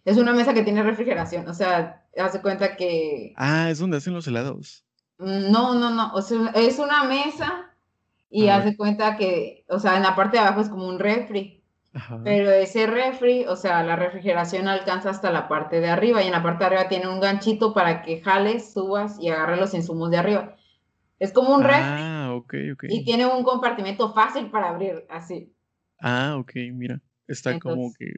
[0.04, 3.32] Es una mesa que tiene refrigeración, o sea, hace cuenta que...
[3.36, 4.84] Ah, es donde hacen los helados.
[5.18, 7.70] No, no, no, o sea, es una mesa
[8.28, 11.62] y hace cuenta que, o sea, en la parte de abajo es como un refri.
[12.24, 16.32] Pero ese refri, o sea, la refrigeración alcanza hasta la parte de arriba y en
[16.32, 20.10] la parte de arriba tiene un ganchito para que jales, subas y agarres los insumos
[20.10, 20.56] de arriba.
[21.20, 21.84] Es como un refri.
[21.84, 22.84] Ah, ok, ok.
[22.88, 25.54] Y tiene un compartimento fácil para abrir, así.
[26.00, 27.00] Ah, ok, mira.
[27.28, 28.12] Está como que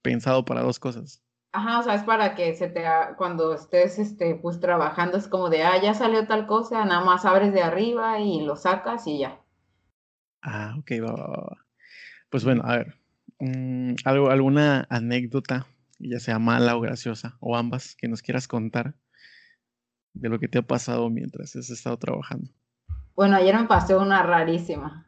[0.00, 1.22] pensado para dos cosas.
[1.58, 2.84] Ajá, o sea, es para que se te,
[3.16, 7.24] cuando estés, este, pues trabajando, es como de, ah, ya salió tal cosa, nada más
[7.24, 9.40] abres de arriba y lo sacas y ya.
[10.40, 11.66] Ah, ok, va, va, va.
[12.30, 12.94] Pues bueno, a ver,
[13.40, 15.66] mm, algo, alguna anécdota,
[15.98, 18.94] ya sea mala o graciosa, o ambas, que nos quieras contar
[20.14, 22.52] de lo que te ha pasado mientras has estado trabajando.
[23.16, 25.07] Bueno, ayer me pasó una rarísima.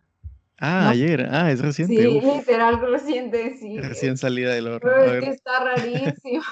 [0.60, 1.96] Ah, ayer, ah, es reciente.
[1.96, 3.80] Sí, literal reciente, sí.
[3.80, 4.80] Recién salida del horno.
[4.82, 6.42] Pero es que está rarísimo,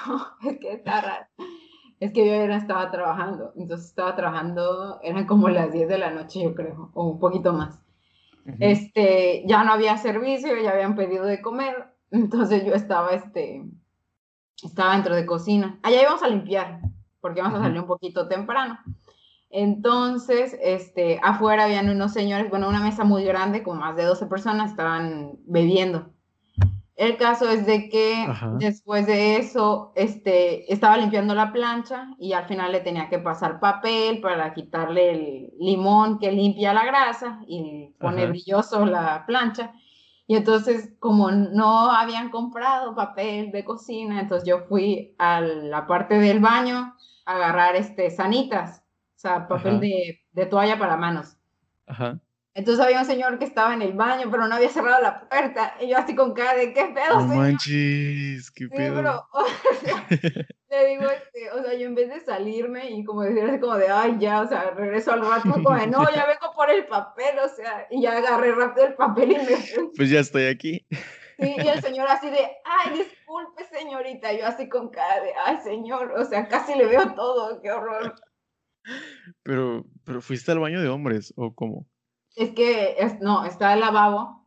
[0.49, 1.25] es que está raro.
[1.99, 6.09] Es que yo ayer estaba trabajando, entonces estaba trabajando, eran como las 10 de la
[6.09, 7.79] noche, yo creo, o un poquito más.
[8.59, 13.63] Este, ya no había servicio, ya habían pedido de comer, entonces yo estaba, este,
[14.63, 15.77] estaba dentro de cocina.
[15.83, 16.79] Allá íbamos a limpiar,
[17.19, 18.79] porque íbamos a salir un poquito temprano.
[19.49, 24.27] Entonces, este, afuera habían unos señores, bueno, una mesa muy grande, con más de 12
[24.27, 26.11] personas, estaban bebiendo.
[26.95, 32.45] El caso es de que después de eso, este, estaba limpiando la plancha y al
[32.45, 37.95] final le tenía que pasar papel para quitarle el limón que limpia la grasa y
[37.99, 39.71] pone brilloso la plancha.
[40.27, 46.19] Y entonces, como no habían comprado papel de cocina, entonces yo fui a la parte
[46.19, 48.83] del baño a agarrar este, sanitas
[49.19, 51.35] o sea, papel de, de, toalla para manos.
[51.85, 52.21] Ajá.
[52.53, 55.75] Entonces había un señor que estaba en el baño, pero no había cerrado la puerta.
[55.81, 58.95] Y yo así con cara de, ¿qué pedo, no manches, qué pedo.
[58.95, 59.45] Pero, o
[59.83, 60.07] sea,
[60.69, 63.75] le digo, este, o sea, yo en vez de salirme y como decir así como
[63.75, 66.85] de, ay, ya, o sea, regreso al rato, como de, no, ya vengo por el
[66.85, 69.89] papel, o sea, y ya agarré rápido el papel y me.
[69.97, 70.85] Pues ya estoy aquí.
[71.37, 75.57] Sí, y el señor así de, ay, disculpe, señorita, yo así con cara de, ay,
[75.61, 78.15] señor, o sea, casi le veo todo, qué horror.
[79.43, 81.87] Pero, pero fuiste al baño de hombres, ¿o cómo?
[82.35, 84.39] Es que, es, no, está el lavabo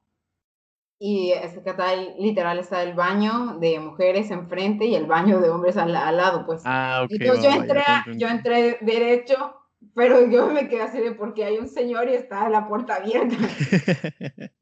[1.05, 5.51] y es que está literal está el baño de mujeres enfrente y el baño de
[5.51, 6.63] hombres al, lado, pues.
[6.65, 7.11] Ah, ok.
[7.11, 7.83] Entonces yo entré,
[8.15, 9.57] yo entré derecho,
[9.97, 13.35] pero yo me quedé así de porque hay un señor y está la puerta abierta.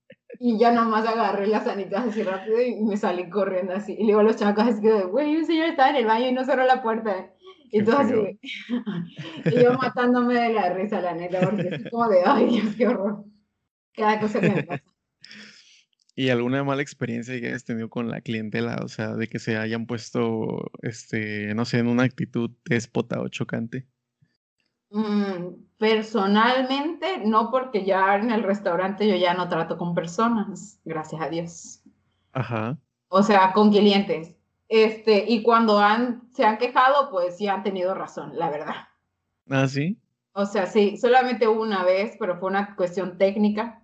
[0.40, 3.94] y ya nomás agarré las sanitas así rápido y me salí corriendo así.
[3.98, 6.44] Y luego los chacos así que, güey, un señor está en el baño y no
[6.44, 7.35] cerró la puerta.
[7.72, 8.14] Y todo así.
[9.46, 12.87] y yo matándome de la risa, la neta, porque es como de, ay Dios, qué
[12.88, 13.24] horror.
[13.94, 14.85] Cada cosa que me pasa.
[16.16, 18.80] ¿Y alguna mala experiencia que hayas tenido con la clientela?
[18.85, 23.28] O sea, de que se hayan puesto, este, no sé, en una actitud déspota o
[23.28, 23.87] chocante.
[24.90, 31.22] Mm, personalmente, no, porque ya en el restaurante yo ya no trato con personas, gracias
[31.22, 31.83] a Dios.
[32.33, 32.76] Ajá.
[33.09, 34.37] O sea, con clientes.
[34.70, 38.76] Este, y cuando han, se han quejado, pues sí han tenido razón, la verdad.
[39.48, 39.98] Ah, sí.
[40.33, 43.83] O sea, sí, solamente una vez, pero fue una cuestión técnica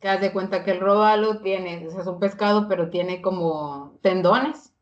[0.00, 3.22] que haz de cuenta que el róbalo tiene, o sea, es un pescado, pero tiene
[3.22, 4.74] como tendones.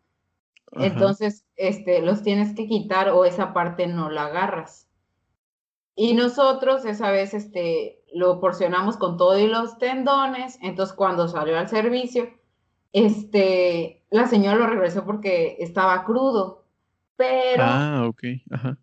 [0.72, 4.88] Entonces, este, los tienes que quitar o esa parte no la agarras.
[5.94, 10.58] Y nosotros esa vez este, lo porcionamos con todo y los tendones.
[10.62, 12.28] Entonces, cuando salió al servicio,
[12.92, 16.64] este, la señora lo regresó porque estaba crudo.
[17.16, 18.22] Pero, ah, ok.
[18.50, 18.78] Ajá.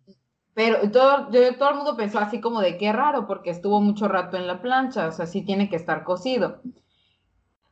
[0.54, 4.36] Pero todo, todo el mundo pensó así como de qué raro, porque estuvo mucho rato
[4.36, 6.60] en la plancha, o sea, sí tiene que estar cocido.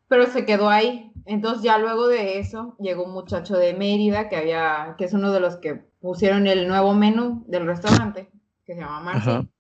[0.09, 1.13] Pero se quedó ahí.
[1.27, 5.33] Entonces ya luego de eso llegó un muchacho de Mérida que había, que es uno
[5.33, 8.31] de los que pusieron el nuevo menú del restaurante,
[8.65, 9.51] que se llama Marcin,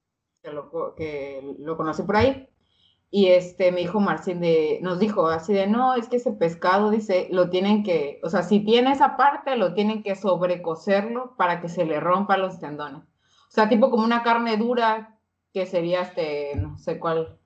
[0.42, 2.48] que lo, que lo conocí por ahí.
[3.10, 6.90] Y este, me dijo Marcin de, nos dijo así de, no, es que ese pescado,
[6.90, 11.60] dice, lo tienen que, o sea, si tiene esa parte, lo tienen que sobrecocerlo para
[11.60, 13.02] que se le rompan los tendones.
[13.02, 15.18] O sea, tipo como una carne dura,
[15.54, 17.38] que sería este, no sé cuál,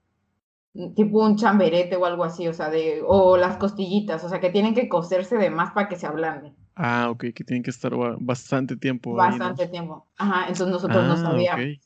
[0.96, 4.50] tipo un chamberete o algo así, o sea, de, o las costillitas, o sea, que
[4.50, 6.56] tienen que cocerse de más para que se ablanden.
[6.74, 9.14] Ah, ok, que tienen que estar bastante tiempo.
[9.14, 10.08] Bastante tiempo.
[10.16, 11.78] Ajá, entonces nosotros no ah, sabíamos.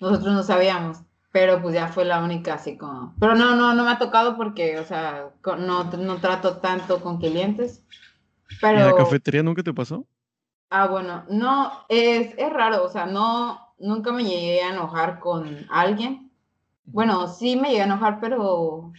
[0.00, 3.14] Nosotros no sabíamos, pero pues ya fue la única así como...
[3.18, 7.18] Pero no, no, no me ha tocado porque, o sea, no, no trato tanto con
[7.18, 7.82] clientes.
[8.60, 8.80] Pero...
[8.80, 10.06] ¿En la cafetería nunca te pasó?
[10.68, 15.66] Ah, bueno, no, es, es raro, o sea, no, nunca me llegué a enojar con
[15.70, 16.30] alguien.
[16.84, 18.92] Bueno, sí me llegué a enojar, pero,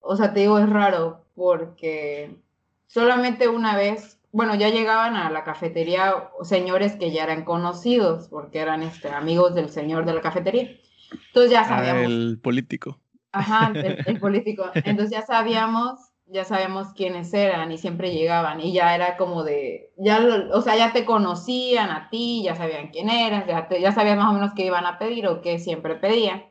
[0.00, 2.38] o sea, te digo, es raro, porque
[2.86, 8.58] solamente una vez, bueno, ya llegaban a la cafetería señores que ya eran conocidos, porque
[8.58, 10.78] eran este, amigos del señor de la cafetería.
[11.12, 12.04] Entonces ya ah, sabíamos.
[12.04, 12.98] el político.
[13.32, 14.70] Ajá, el político.
[14.74, 19.92] Entonces ya sabíamos ya sabemos quiénes eran y siempre llegaban y ya era como de,
[19.96, 20.20] ya,
[20.52, 24.30] o sea, ya te conocían a ti, ya sabían quién eras, ya, ya sabían más
[24.30, 26.44] o menos qué iban a pedir o qué siempre pedían.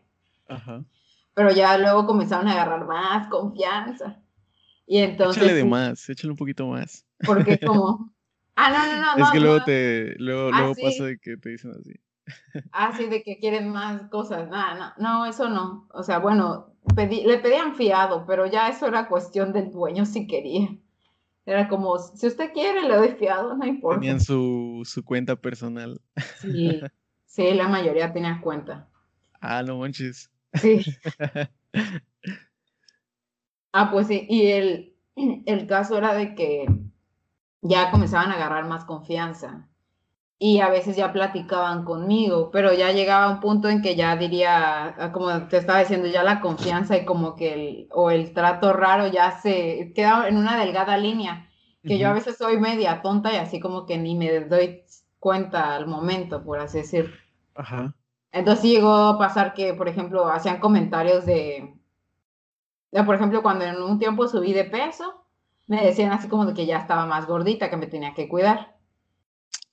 [0.48, 0.84] Ajá.
[1.34, 4.20] Pero ya luego comenzaron a agarrar más confianza.
[4.88, 5.44] Y entonces...
[5.44, 7.06] Échale de más, échale un poquito más.
[7.26, 8.12] Porque como...
[8.60, 9.24] Ah, no, no, no.
[9.24, 11.94] Es que luego te, luego, luego ah, pasa de que te dicen así.
[12.72, 14.50] Ah, sí, de que quieren más cosas.
[14.50, 15.88] No, no, no, eso no.
[15.94, 20.70] O sea, bueno, le pedían fiado, pero ya eso era cuestión del dueño si quería.
[21.46, 24.02] Era como, si usted quiere, le doy fiado, no importa.
[24.02, 26.02] Tenían su, cuenta personal.
[26.40, 26.82] Sí,
[27.26, 28.90] sí, la mayoría tenía cuenta.
[29.40, 30.30] Ah, no manches.
[30.56, 30.82] Sí.
[33.72, 36.66] ah, pues sí, y el, el caso era de que
[37.62, 39.70] ya comenzaban a agarrar más confianza
[40.40, 44.96] y a veces ya platicaban conmigo, pero ya llegaba un punto en que ya diría,
[44.98, 48.74] ah, como te estaba diciendo, ya la confianza y como que el, o el trato
[48.74, 51.50] raro ya se queda en una delgada línea,
[51.84, 54.84] que yo a veces soy media tonta y así como que ni me doy
[55.20, 57.14] cuenta al momento, por así decir.
[57.56, 57.96] Ajá.
[58.32, 61.74] Entonces llegó a pasar que, por ejemplo, hacían comentarios de,
[62.92, 65.26] de, por ejemplo, cuando en un tiempo subí de peso,
[65.66, 68.77] me decían así como de que ya estaba más gordita, que me tenía que cuidar.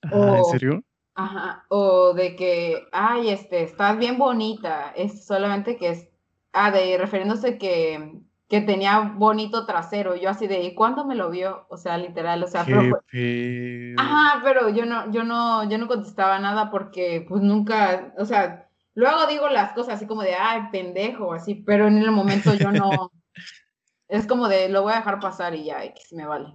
[0.01, 0.83] ¿En serio?
[1.17, 6.09] Ajá, o de que, ay, este, estás bien bonita, es solamente que es,
[6.51, 11.29] ah, de refiriéndose que, que tenía bonito trasero, yo así de, ¿y cuándo me lo
[11.29, 11.67] vio?
[11.69, 12.81] O sea, literal, o sea, pero,
[13.97, 18.67] ajá, pero yo no, yo no, yo no contestaba nada porque, pues, nunca, o sea,
[18.93, 22.73] luego digo las cosas así como de, ay, pendejo, así, pero en el momento yo
[22.73, 22.89] no,
[24.09, 26.53] es como de, lo voy a dejar pasar y ya, que si me vale.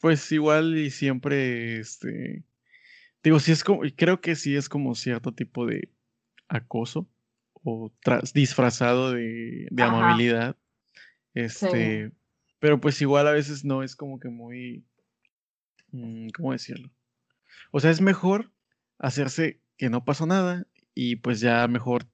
[0.00, 2.44] Pues igual y siempre, este,
[3.22, 5.90] digo, sí es como, creo que sí es como cierto tipo de
[6.48, 7.08] acoso
[7.64, 7.92] o
[8.32, 10.56] disfrazado de, amabilidad.
[11.34, 12.12] Este,
[12.58, 14.84] pero pues igual a veces no es como que muy,
[15.92, 16.90] mm, ¿cómo decirlo?
[17.70, 18.50] O sea, es mejor
[18.98, 22.06] hacerse que no pasó nada y pues ya mejor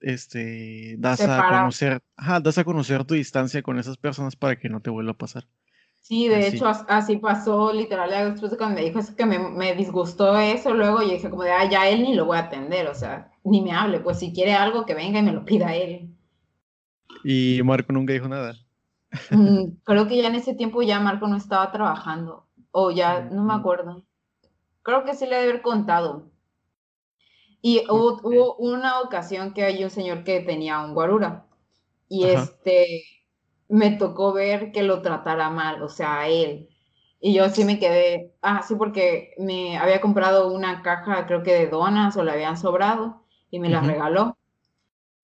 [0.00, 4.68] este das a conocer, ajá, das a conocer tu distancia con esas personas para que
[4.68, 5.46] no te vuelva a pasar.
[6.02, 10.74] Sí, de hecho, así pasó literal cuando me dijo eso que me, me, disgustó eso,
[10.74, 13.30] luego yo dije como de, ah, ya él ni lo voy a atender, o sea,
[13.44, 16.10] ni me hable, pues si quiere algo que venga y me lo pida él.
[17.22, 18.56] Y Marco nunca dijo nada.
[19.30, 23.44] Mm, creo que ya en ese tiempo ya Marco no estaba trabajando, o ya, no
[23.44, 24.04] me acuerdo.
[24.82, 26.32] Creo que sí le debe haber contado.
[27.60, 31.46] Y hubo, hubo una ocasión que hay un señor que tenía un guarura
[32.12, 33.04] y este,
[33.72, 36.68] me tocó ver que lo tratara mal, o sea, a él.
[37.20, 41.54] Y yo sí me quedé, ah, sí, porque me había comprado una caja, creo que
[41.54, 44.36] de donas o le habían sobrado y me la regaló.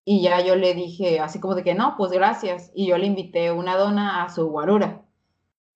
[0.03, 2.73] Y ya yo le dije, así como de que no, pues gracias.
[2.75, 5.03] Y yo le invité una dona a su guarura.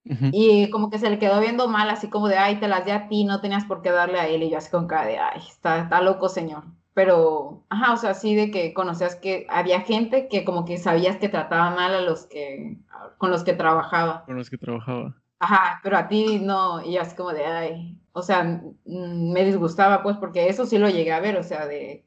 [0.05, 2.91] Y como que se le quedó viendo mal, así como de, ay, te las di
[2.93, 4.43] a ti, no tenías por qué darle a él.
[4.45, 6.65] Y yo así con cara de, ay, está, está loco, señor.
[6.95, 11.17] Pero, ajá, o sea, sí de que conocías que había gente que como que sabías
[11.17, 12.77] que trataba mal a los que,
[13.19, 14.25] con los que trabajaba.
[14.27, 15.17] Con los que trabajaba.
[15.39, 20.17] Ajá, pero a ti no, y así como de, ay, o sea, me disgustaba pues
[20.19, 22.05] porque eso sí lo llegué a ver, o sea, de,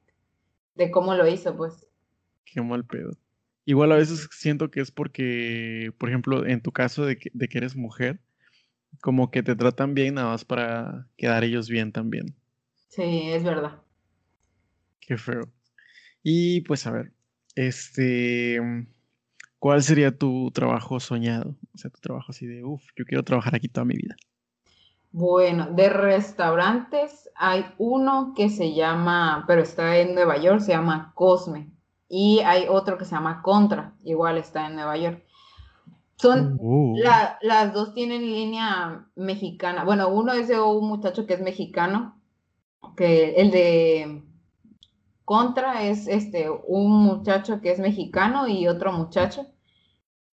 [0.76, 1.88] de cómo lo hizo, pues.
[2.46, 3.12] Qué mal pedo.
[3.66, 7.48] Igual a veces siento que es porque, por ejemplo, en tu caso de que, de
[7.48, 8.20] que eres mujer,
[9.02, 12.36] como que te tratan bien nada más para quedar ellos bien también.
[12.90, 13.82] Sí, es verdad.
[15.06, 15.44] Qué feo.
[16.24, 17.12] Y pues a ver,
[17.56, 18.60] este,
[19.60, 21.56] ¿cuál sería tu trabajo soñado?
[21.74, 24.16] O sea, tu trabajo así de, uff, yo quiero trabajar aquí toda mi vida.
[25.12, 31.14] Bueno, de restaurantes hay uno que se llama, pero está en Nueva York, se llama
[31.16, 31.72] Cosme.
[32.10, 35.24] Y hay otro que se llama Contra, igual está en Nueva York.
[36.18, 36.96] Son, oh.
[37.42, 39.84] las dos tienen línea mexicana.
[39.84, 42.20] Bueno, uno es de un muchacho que es mexicano,
[42.96, 44.25] que el de
[45.26, 49.48] Contra es este, un muchacho que es mexicano y otro muchacho.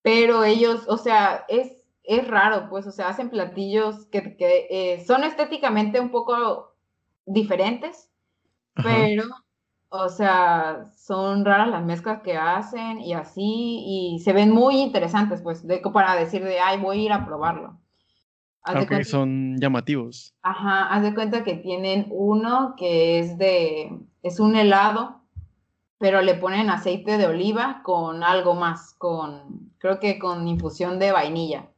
[0.03, 4.37] Pero ellos, o sea, es, es raro, pues, o sea, hacen platillos que,
[4.71, 6.75] eh, son estéticamente un poco
[7.27, 8.11] diferentes,
[8.75, 9.25] pero
[9.95, 15.43] o sea, son raras las mezclas que hacen y así, y se ven muy interesantes,
[15.43, 17.79] pues, de, para decir de, ay, voy a ir a probarlo.
[18.65, 20.35] Aunque son llamativos.
[20.43, 25.21] Ajá, haz de cuenta que tienen uno que es de, es un helado,
[25.99, 31.13] pero le ponen aceite de oliva con algo más, con, creo que con infusión de
[31.13, 31.69] vainilla.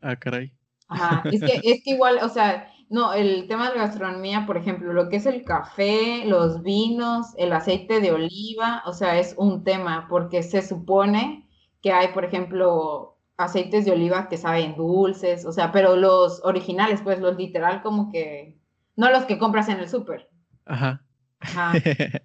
[0.00, 0.52] Ah, caray.
[0.88, 4.56] Ajá, es que, es que igual, o sea, no, el tema de la gastronomía, por
[4.56, 9.34] ejemplo, lo que es el café, los vinos, el aceite de oliva, o sea, es
[9.38, 11.48] un tema porque se supone
[11.80, 13.09] que hay, por ejemplo,
[13.40, 18.10] aceites de oliva que saben dulces, o sea, pero los originales, pues los literal como
[18.10, 18.58] que,
[18.96, 20.28] no los que compras en el súper.
[20.66, 21.02] Ajá.
[21.40, 21.72] Ajá.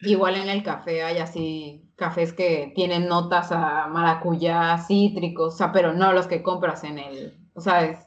[0.00, 5.72] Igual en el café hay así cafés que tienen notas a maracuyá, cítricos, o sea,
[5.72, 7.98] pero no los que compras en el, o sea, es,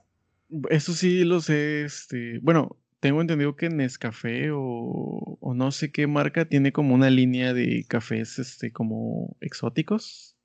[0.69, 6.07] eso sí lo sé, este, bueno, tengo entendido que Nescafé o, o no sé qué
[6.07, 10.37] marca tiene como una línea de cafés, este, como exóticos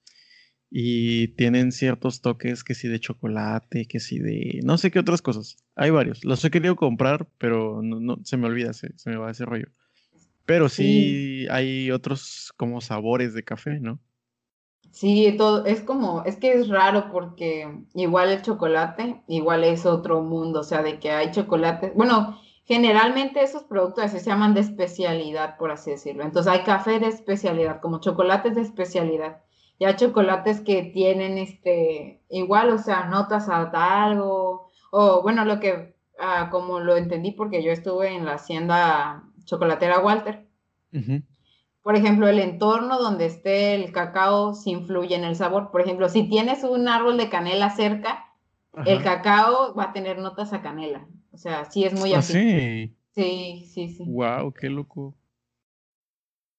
[0.70, 5.22] y tienen ciertos toques que sí de chocolate, que sí de no sé qué otras
[5.22, 5.56] cosas.
[5.76, 6.24] Hay varios.
[6.24, 9.68] Los he querido comprar, pero no, se me olvida, se, me va ese rollo.
[10.44, 13.98] Pero sí, hay otros como sabores de café, ¿no?
[14.92, 20.22] Sí, todo, es como, es que es raro porque igual el chocolate, igual es otro
[20.22, 25.58] mundo, o sea, de que hay chocolate, bueno, generalmente esos productos se llaman de especialidad,
[25.58, 26.24] por así decirlo.
[26.24, 29.42] Entonces hay café de especialidad, como chocolates de especialidad.
[29.78, 35.60] Y hay chocolates que tienen este, igual, o sea, notas a algo, o bueno, lo
[35.60, 40.46] que, ah, como lo entendí porque yo estuve en la hacienda chocolatera Walter
[41.86, 45.70] por ejemplo, el entorno donde esté el cacao sí influye en el sabor.
[45.70, 48.24] Por ejemplo, si tienes un árbol de canela cerca,
[48.84, 51.06] el cacao va a tener notas a canela.
[51.30, 52.32] O sea, sí es muy ¿Ah, así.
[52.32, 52.96] sí?
[53.14, 54.04] Sí, sí, sí.
[54.04, 55.14] Wow, qué loco.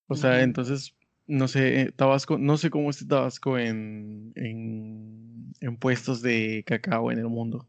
[0.07, 0.95] O sea, entonces,
[1.27, 7.11] no sé, eh, Tabasco, no sé cómo está Tabasco en, en, en puestos de cacao
[7.11, 7.65] en el mundo.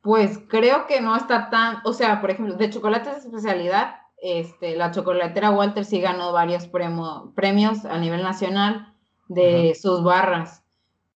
[0.00, 4.76] Pues creo que no está tan, o sea, por ejemplo, de chocolates de especialidad, este,
[4.76, 8.94] la chocolatera Walter sí ganó varios premios a nivel nacional
[9.28, 10.64] de sus barras,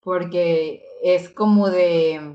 [0.02, 2.34] porque es como de,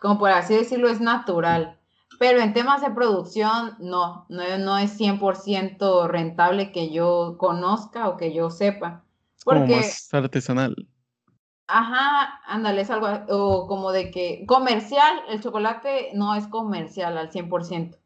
[0.00, 1.78] como por así decirlo, es natural.
[2.18, 8.16] Pero en temas de producción, no, no, no es 100% rentable que yo conozca o
[8.16, 9.04] que yo sepa.
[9.44, 10.88] Porque, como más artesanal.
[11.66, 17.30] Ajá, ándale, es algo, o como de que comercial, el chocolate no es comercial al
[17.30, 18.02] 100%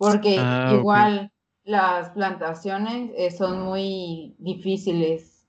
[0.00, 1.30] porque ah, igual
[1.62, 5.46] las plantaciones eh, son muy difíciles.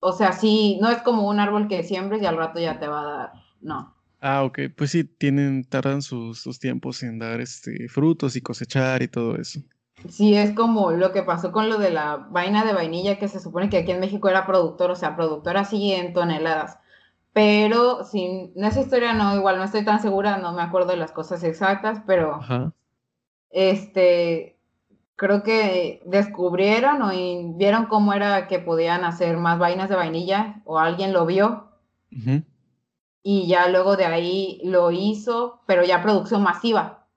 [0.00, 2.88] O sea, sí, no es como un árbol que siembres y al rato ya te
[2.88, 3.94] va a dar, no.
[4.26, 9.02] Ah, ok, pues sí, tienen, tardan sus, sus tiempos en dar este, frutos y cosechar
[9.02, 9.60] y todo eso.
[10.08, 13.38] Sí, es como lo que pasó con lo de la vaina de vainilla, que se
[13.38, 16.78] supone que aquí en México era productor, o sea, productor así en toneladas.
[17.34, 21.12] Pero sin esa historia no, igual no estoy tan segura, no me acuerdo de las
[21.12, 22.40] cosas exactas, pero
[23.50, 24.56] este,
[25.16, 27.10] creo que descubrieron o
[27.58, 31.68] vieron cómo era que podían hacer más vainas de vainilla o alguien lo vio.
[33.26, 37.08] Y ya luego de ahí lo hizo, pero ya producción masiva.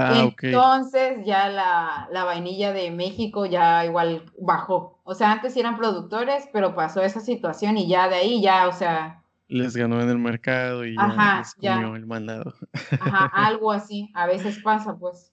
[0.00, 5.00] Ah, Entonces ya la, la, vainilla de México ya igual bajó.
[5.04, 8.72] O sea, antes eran productores, pero pasó esa situación y ya de ahí ya, o
[8.72, 9.22] sea...
[9.48, 12.54] Les ganó en el mercado y ya les comió el mandado.
[13.00, 14.10] Ajá, algo así.
[14.14, 15.32] A veces pasa, pues.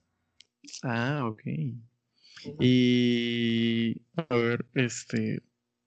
[0.82, 1.42] Ah, ok.
[2.60, 5.42] Y a ver, este,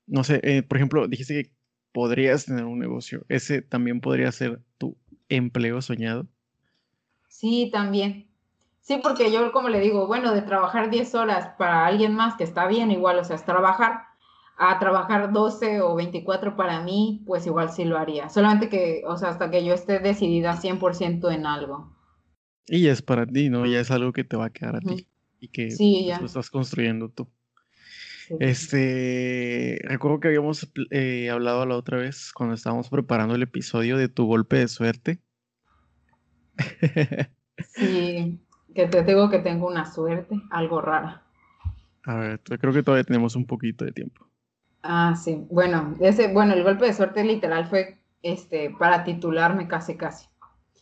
[0.07, 1.58] no sé, eh, por ejemplo, dijiste que
[1.91, 3.25] podrías tener un negocio.
[3.29, 4.97] ¿Ese también podría ser tu
[5.29, 6.27] empleo soñado?
[7.27, 8.29] Sí, también.
[8.81, 12.43] Sí, porque yo como le digo, bueno, de trabajar 10 horas para alguien más, que
[12.43, 14.01] está bien igual, o sea, es trabajar,
[14.57, 18.29] a trabajar 12 o 24 para mí, pues igual sí lo haría.
[18.29, 21.95] Solamente que, o sea, hasta que yo esté decidida 100% en algo.
[22.67, 23.65] Y ya es para ti, ¿no?
[23.65, 25.07] Ya es algo que te va a quedar a ti
[25.39, 27.27] y que pues, lo estás construyendo tú.
[28.39, 34.09] Este, recuerdo que habíamos eh, hablado la otra vez cuando estábamos preparando el episodio de
[34.09, 35.19] tu golpe de suerte.
[37.75, 38.39] sí,
[38.75, 41.23] que te digo que tengo una suerte, algo rara.
[42.03, 44.27] A ver, creo que todavía tenemos un poquito de tiempo.
[44.83, 45.45] Ah, sí.
[45.49, 50.27] Bueno, ese, bueno, el golpe de suerte literal fue este para titularme casi casi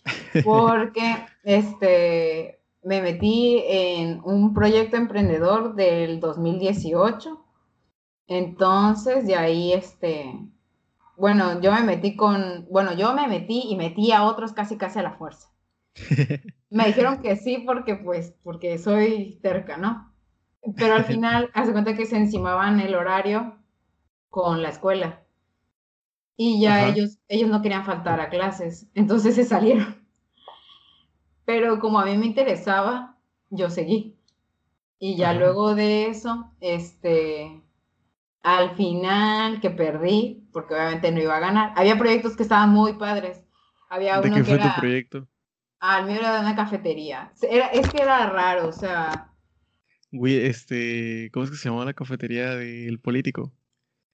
[0.44, 2.57] porque este,
[2.88, 7.46] me metí en un proyecto emprendedor del 2018.
[8.28, 10.40] Entonces, de ahí, este,
[11.18, 15.00] bueno, yo me metí con, bueno, yo me metí y metí a otros casi casi
[15.00, 15.50] a la fuerza.
[16.70, 20.14] Me dijeron que sí porque, pues, porque soy terca, ¿no?
[20.76, 23.58] Pero al final, hace cuenta que se encimaban el horario
[24.30, 25.24] con la escuela.
[26.36, 30.07] Y ya ellos, ellos no querían faltar a clases, entonces se salieron.
[31.48, 33.16] Pero como a mí me interesaba,
[33.50, 34.18] yo seguí.
[35.00, 37.62] Y ya luego de eso, este,
[38.44, 42.96] al final que perdí, porque obviamente no iba a ganar, había proyectos que estaban muy
[42.96, 43.46] padres.
[43.90, 45.28] Había ¿De uno qué fue tu proyecto?
[45.80, 47.32] Ah, el mío era de una cafetería.
[47.42, 49.32] Era, es que era raro, o sea.
[50.12, 53.54] Güey, este, ¿cómo es que se llamaba la cafetería del político?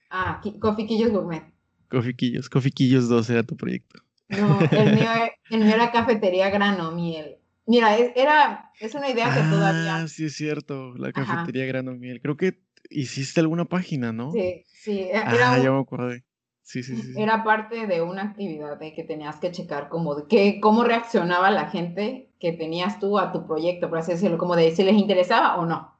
[0.08, 1.52] Ah, Cofiquillos Gourmet.
[1.88, 4.03] Cofiquillos, Cofiquillos 2 era tu proyecto.
[4.38, 5.10] No, el mío,
[5.50, 7.36] era cafetería grano miel.
[7.66, 9.96] Mira, es, era, es una idea que todavía.
[9.96, 12.20] Ah, sí, es cierto, la cafetería grano miel.
[12.20, 12.60] Creo que
[12.90, 14.32] hiciste alguna página, ¿no?
[14.32, 15.00] Sí, sí.
[15.00, 16.24] E, era ah, ya me acordé.
[16.62, 17.12] Sí, sí, sí.
[17.16, 21.50] Era parte de una actividad de que tenías que checar como de que, cómo reaccionaba
[21.50, 24.94] la gente que tenías tú a tu proyecto, por así decirlo, como de si les
[24.94, 25.98] interesaba o no.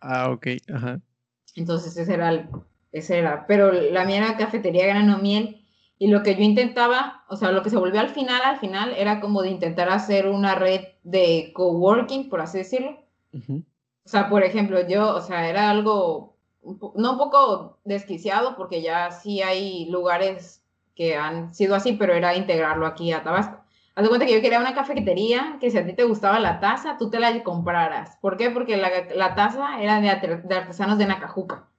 [0.00, 1.00] Ah, ok, ajá.
[1.54, 2.48] Entonces ese era el,
[2.92, 5.59] ese era, pero la mía era cafetería grano miel
[6.00, 8.94] y lo que yo intentaba, o sea, lo que se volvió al final, al final,
[8.96, 12.96] era como de intentar hacer una red de coworking, por así decirlo.
[13.34, 19.10] O sea, por ejemplo, yo, o sea, era algo, no un poco desquiciado, porque ya
[19.10, 23.62] sí hay lugares que han sido así, pero era integrarlo aquí a Tabasco.
[23.94, 26.60] Haz de cuenta que yo quería una cafetería que si a ti te gustaba la
[26.60, 28.16] taza, tú te la compraras.
[28.22, 28.48] ¿Por qué?
[28.48, 31.69] Porque la, la taza era de, de artesanos de Nacajuca.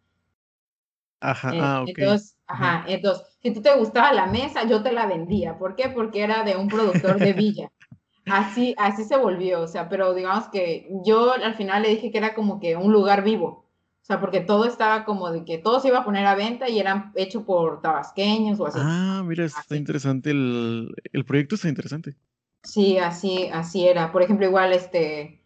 [1.22, 5.06] Ajá, eh, ah, Entonces, ajá, entonces, si tú te gustaba la mesa, yo te la
[5.06, 5.58] vendía.
[5.58, 5.90] ¿Por qué?
[5.90, 7.72] Porque era de un productor de Villa.
[8.26, 12.20] Así, así se volvió, o sea, pero digamos que yo al final le dije que
[12.20, 13.66] era como que un lugar vivo.
[14.02, 16.70] O sea, porque todo estaba como de que todo se iba a poner a venta
[16.70, 18.80] y eran hecho por tabasqueños o así.
[18.82, 22.16] Ah, mira, está interesante el, el, proyecto está interesante.
[22.64, 24.12] Sí, así, así era.
[24.12, 25.42] Por ejemplo, igual este,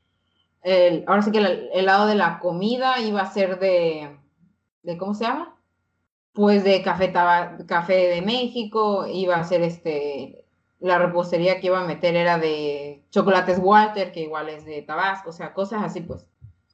[0.61, 4.17] el, ahora sí que el, el lado de la comida iba a ser de,
[4.84, 5.55] de, ¿cómo se llama?
[6.36, 7.14] Pues de café,
[7.66, 10.46] café de México, iba a ser este,
[10.82, 15.30] la repostería que iba a meter era de chocolates Walter, que igual es de Tabasco,
[15.30, 16.28] o sea, cosas así pues.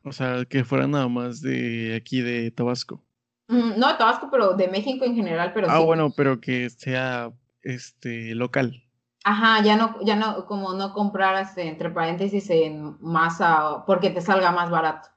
[0.04, 3.04] O sea, que fuera nada más de aquí de Tabasco.
[3.50, 7.32] Mm, no de Tabasco, pero de México en general, pero Ah, bueno, pero que sea
[7.62, 8.84] este local.
[9.24, 14.52] Ajá, ya no, ya no, como no compraras entre paréntesis en masa, porque te salga
[14.52, 15.10] más barato.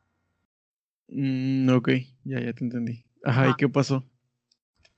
[1.08, 1.88] Mm, ok,
[2.24, 3.06] ya, ya te entendí.
[3.24, 4.04] Ajá, ¿y qué pasó?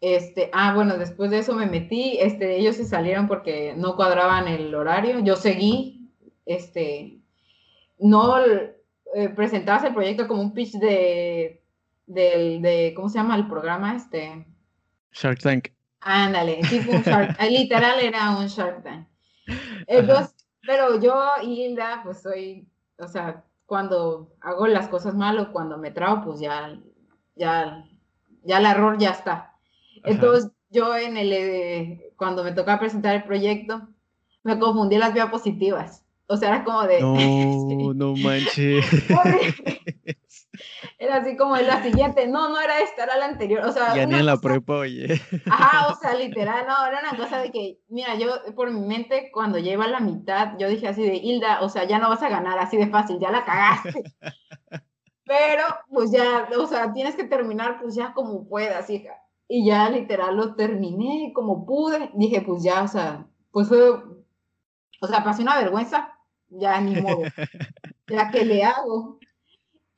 [0.00, 4.46] Este, ah, bueno, después de eso me metí, este, ellos se salieron porque no cuadraban
[4.46, 6.10] el horario, yo seguí,
[6.44, 7.20] este,
[7.98, 11.62] no eh, presentabas el proyecto como un pitch de,
[12.06, 13.96] del, de, ¿cómo se llama el programa?
[13.96, 14.46] Este.
[15.12, 15.68] Shark Tank.
[16.00, 19.08] Ándale, tipo un Shark, literal era un Shark Tank.
[19.86, 22.68] Entonces, pero yo, Hilda, pues soy,
[22.98, 26.78] o sea, cuando hago las cosas mal o cuando me trago, pues ya,
[27.34, 27.84] ya,
[28.42, 29.55] ya el error ya está.
[30.04, 33.88] Entonces, yo en el, eh, cuando me tocaba presentar el proyecto,
[34.42, 36.04] me confundí las diapositivas.
[36.28, 37.00] O sea, era como de...
[37.00, 38.84] No, no manches.
[40.98, 43.94] Era así como la siguiente, no, no era esta, era la anterior, o sea...
[43.94, 45.20] Ya ni en la prepa, oye.
[45.44, 49.30] Ajá, o sea, literal, no, era una cosa de que, mira, yo por mi mente,
[49.32, 52.30] cuando lleva la mitad, yo dije así de, Hilda, o sea, ya no vas a
[52.30, 54.02] ganar así de fácil, ya la cagaste.
[55.26, 59.12] Pero, pues ya, o sea, tienes que terminar, pues ya como puedas, hija.
[59.48, 63.90] Y ya literal lo terminé como pude, dije, pues ya, o sea, pues fue,
[65.00, 66.18] o sea, pasé una vergüenza,
[66.48, 67.22] ya ni modo,
[68.08, 69.18] ya que le hago.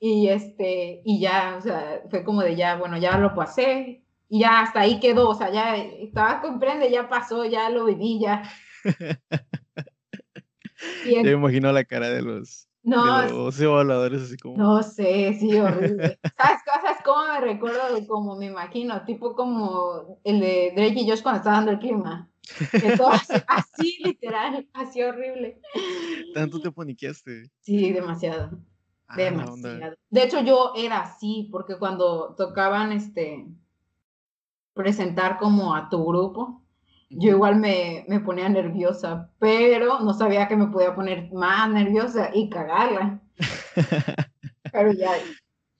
[0.01, 4.41] Y este, y ya, o sea, fue como de ya, bueno, ya lo pasé, y
[4.41, 8.43] ya hasta ahí quedó, o sea, ya estaba comprende, ya pasó, ya lo viví, ya.
[11.05, 14.57] Y me imagino la cara de los, no, de los evaluadores así como.
[14.57, 16.19] No sé, sí, horrible.
[16.37, 18.07] ¿Sabes cosas cómo me recuerdo?
[18.07, 22.31] Como me imagino, tipo como el de Drake y Josh cuando estaban dando el clima.
[22.71, 25.61] Que todo así, así, literal, así horrible.
[26.35, 27.51] ¿Tanto te paniqueaste?
[27.61, 28.59] Sí, demasiado.
[29.07, 29.97] Ah, Demasiado.
[30.11, 33.47] De hecho, yo era así, porque cuando tocaban este
[34.73, 36.63] presentar como a tu grupo,
[37.11, 42.31] yo igual me, me, ponía nerviosa, pero no sabía que me podía poner más nerviosa
[42.35, 43.21] y cagarla.
[44.73, 45.13] pero ya,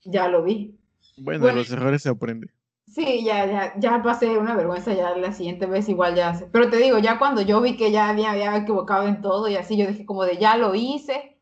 [0.03, 0.79] ya lo vi.
[1.17, 2.47] Bueno, bueno, los errores se aprende.
[2.87, 6.47] Sí, ya, ya, ya pasé una vergüenza, ya la siguiente vez igual ya sé.
[6.51, 9.55] Pero te digo, ya cuando yo vi que ya había, había equivocado en todo y
[9.55, 11.39] así, yo dije como de ya lo hice,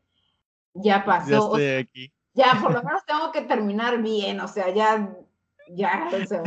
[0.74, 1.30] ya pasó.
[1.30, 2.12] Ya estoy aquí.
[2.34, 5.10] Ya, por lo menos tengo que terminar bien, o sea, ya,
[5.70, 6.42] ya, o sea.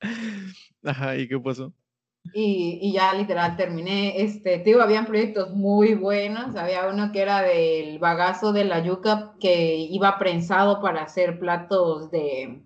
[0.84, 1.72] Ajá, ¿y qué pasó?
[2.34, 7.22] Y, y, ya literal terminé, este, te digo, habían proyectos muy buenos, había uno que
[7.22, 12.62] era del bagazo de la yuca que iba prensado para hacer platos de,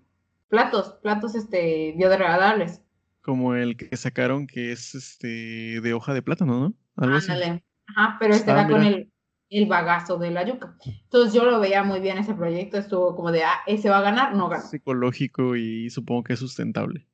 [0.49, 2.81] platos, platos, este, biodegradables.
[3.21, 6.73] Como el que sacaron que es, este, de hoja de plátano, ¿no?
[6.95, 7.63] Algo Ándale.
[7.87, 9.11] Ajá, pero este era con el,
[9.49, 10.75] el bagazo de la yuca.
[10.85, 14.01] Entonces yo lo veía muy bien ese proyecto, estuvo como de, ah, ese va a
[14.01, 14.63] ganar, no gana.
[14.63, 17.07] Psicológico y supongo que es sustentable.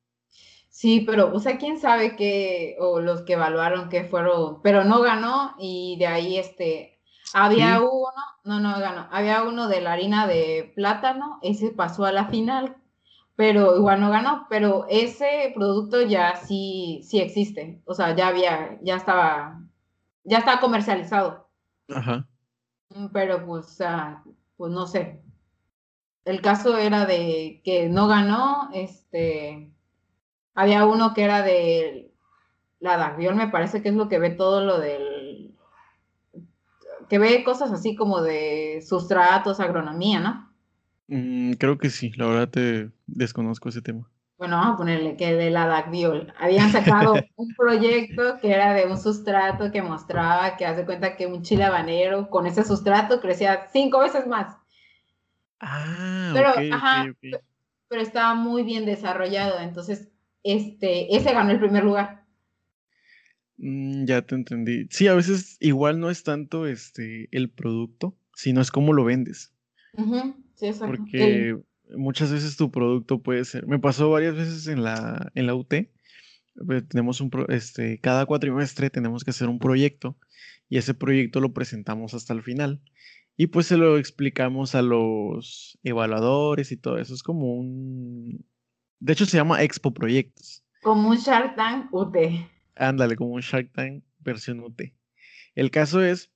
[0.80, 5.02] Sí, pero, o sea, quién sabe qué, o los que evaluaron qué fueron, pero no
[5.02, 7.02] ganó y de ahí, este,
[7.34, 8.10] había uno,
[8.44, 12.78] no, no ganó, había uno de la harina de plátano, ese pasó a la final,
[13.36, 18.78] pero igual no ganó, pero ese producto ya sí, sí existe, o sea, ya había,
[18.80, 19.60] ya estaba,
[20.24, 21.46] ya estaba comercializado.
[21.94, 22.26] Ajá.
[22.88, 23.76] Mm, pero pues,
[24.56, 25.20] pues no sé.
[26.24, 29.69] El caso era de que no ganó, este,
[30.54, 32.12] había uno que era de
[32.78, 35.54] la Daviol, me parece que es lo que ve todo lo del,
[37.08, 40.52] que ve cosas así como de sustratos, agronomía, ¿no?
[41.08, 45.34] Mm, creo que sí, la verdad te desconozco ese tema bueno, vamos a ponerle que
[45.34, 50.64] de la DACBIOL, habían sacado un proyecto que era de un sustrato que mostraba que
[50.64, 54.56] hace cuenta que un chile habanero con ese sustrato crecía cinco veces más.
[55.60, 57.04] Ah, pero, ajá,
[57.88, 60.09] pero estaba muy bien desarrollado, entonces
[60.42, 62.24] este, ese ganó el primer lugar.
[63.58, 64.86] Mm, ya te entendí.
[64.90, 69.52] Sí, a veces igual no es tanto este el producto, sino es cómo lo vendes.
[70.54, 70.96] Sí, exacto.
[70.96, 71.56] Porque
[71.96, 73.66] muchas veces tu producto puede ser.
[73.66, 75.74] Me pasó varias veces en la, en la UT.
[76.66, 80.16] Pues, tenemos un este, cada cuatrimestre tenemos que hacer un proyecto
[80.68, 82.80] y ese proyecto lo presentamos hasta el final.
[83.36, 87.14] Y pues se lo explicamos a los evaluadores y todo eso.
[87.14, 88.44] Es como un.
[89.00, 90.62] De hecho, se llama Expo Proyectos.
[90.82, 92.16] Como un Shark Tank UT.
[92.76, 94.80] Ándale, como un Shark Tank versión UT.
[95.54, 96.30] El caso es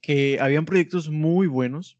[0.00, 1.98] que habían proyectos muy buenos,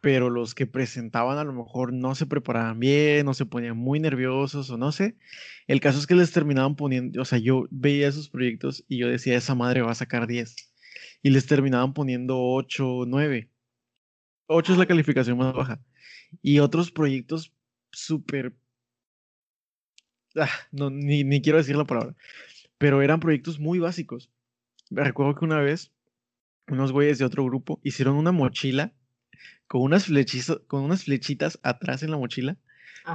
[0.00, 4.00] pero los que presentaban a lo mejor no se preparaban bien, o se ponían muy
[4.00, 5.16] nerviosos, o no sé.
[5.66, 9.08] El caso es que les terminaban poniendo, o sea, yo veía esos proyectos y yo
[9.08, 10.54] decía, esa madre va a sacar 10.
[11.22, 13.50] Y les terminaban poniendo 8, 9.
[14.46, 15.80] 8 es la calificación más baja.
[16.42, 17.52] Y otros proyectos
[17.90, 18.54] súper...
[20.36, 22.14] Ah, no, ni, ni quiero decir la palabra.
[22.78, 24.30] Pero eran proyectos muy básicos.
[24.90, 25.92] Me recuerdo que una vez
[26.68, 28.92] unos güeyes de otro grupo hicieron una mochila
[29.66, 32.56] con unas, flechitas, con unas flechitas atrás en la mochila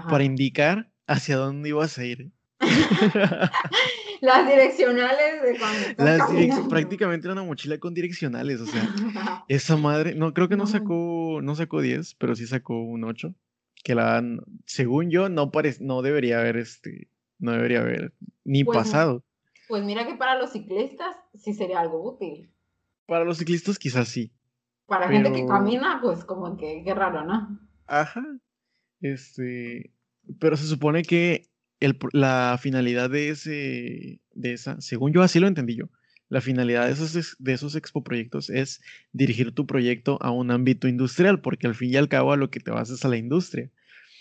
[0.10, 2.32] para indicar hacia dónde ibas a ir.
[4.22, 8.82] Las direccionales de cuando prácticamente era una mochila con direccionales, o sea,
[9.50, 13.36] esa madre, no creo que no sacó no sacó 10, pero sí sacó un 8,
[13.86, 14.24] que la
[14.66, 17.08] según yo no no debería haber este
[17.38, 18.14] no debería haber
[18.44, 19.24] ni pues pasado.
[19.68, 22.52] Pues mira que para los ciclistas sí sería algo útil.
[23.06, 24.32] Para los ciclistas quizás sí,
[24.88, 27.60] para gente que camina, pues como que qué raro, ¿no?
[27.86, 28.26] Ajá.
[29.02, 29.94] Este,
[30.40, 35.46] pero se supone que el, la finalidad de ese, de esa, según yo así lo
[35.48, 35.86] entendí yo,
[36.28, 40.88] La finalidad de esos, de esos expo proyectos es dirigir tu proyecto a un ámbito
[40.88, 43.18] industrial, porque al fin y al cabo a lo que te vas es a la
[43.18, 43.70] industria.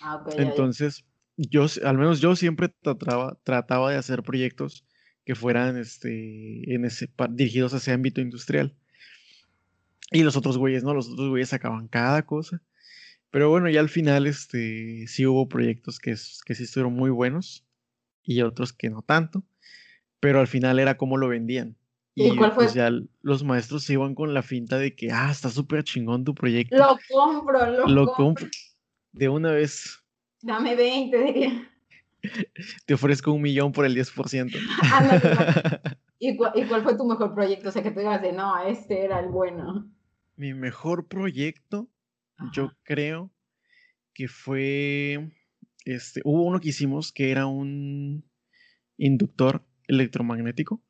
[0.03, 1.05] Ah, Entonces,
[1.37, 4.85] yo, al menos yo siempre trataba, trataba de hacer proyectos
[5.25, 8.75] que fueran este, en ese, dirigidos a ese ámbito industrial.
[10.11, 10.93] Y los otros güeyes, ¿no?
[10.93, 12.63] Los otros güeyes sacaban cada cosa.
[13.31, 17.67] Pero bueno, ya al final este, sí hubo proyectos que, que sí estuvieron muy buenos
[18.23, 19.45] y otros que no tanto.
[20.21, 21.77] Pero al final era como lo vendían.
[22.15, 22.65] Y, cuál fue?
[22.65, 22.91] Pues ya
[23.23, 26.77] los maestros se iban con la finta de que, ah, está súper chingón tu proyecto.
[26.77, 28.47] Lo compro, lo, lo compro.
[29.13, 30.01] De una vez.
[30.43, 31.71] Dame 20, diría.
[32.87, 34.53] Te ofrezco un millón por el 10%.
[36.19, 37.69] ¿Y, cuál fue tu mejor proyecto?
[37.69, 39.91] O sea, que tú digas de, no, este era el bueno.
[40.37, 41.89] Mi mejor proyecto,
[42.53, 43.31] yo creo
[44.15, 45.31] que fue,
[45.85, 48.25] este, hubo uno que hicimos que era un
[48.97, 50.83] inductor electromagnético,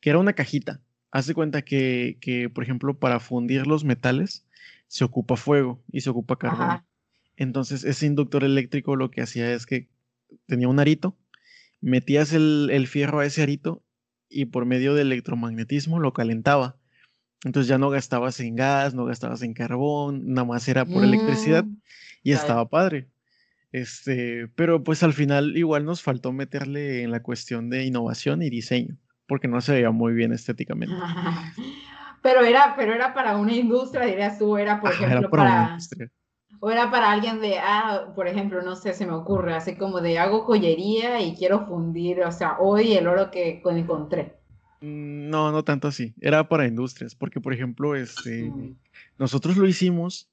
[0.00, 0.80] que era una cajita.
[1.10, 4.46] Hace cuenta que, que, por ejemplo, para fundir los metales
[4.86, 6.82] se ocupa fuego y se ocupa carbón.
[7.36, 9.88] Entonces, ese inductor eléctrico lo que hacía es que
[10.46, 11.16] tenía un arito,
[11.80, 13.82] metías el, fierro a ese arito
[14.28, 16.76] y por medio del electromagnetismo lo calentaba.
[17.44, 21.64] Entonces ya no gastabas en gas, no gastabas en carbón, nada más era por electricidad
[21.64, 21.76] mm,
[22.22, 23.08] y estaba padre.
[23.72, 28.50] Este, pero pues al final igual nos faltó meterle en la cuestión de innovación y
[28.50, 28.98] diseño,
[29.30, 30.92] porque no se veía muy bien estéticamente.
[32.22, 35.78] pero era, pero era para una industria, dirías tú, era por ejemplo para,
[36.58, 40.00] o era para alguien de, ah, por ejemplo, no sé, se me ocurre, así como
[40.00, 44.34] de hago joyería y quiero fundir, o sea, hoy el oro que encontré.
[44.80, 46.12] Mm, no, no tanto así.
[46.20, 48.52] Era para industrias, porque por ejemplo, este,
[49.16, 50.28] nosotros lo hicimos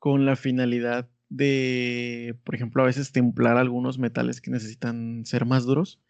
[0.00, 5.64] con la finalidad de, por ejemplo, a veces templar algunos metales que necesitan ser más
[5.64, 6.00] duros.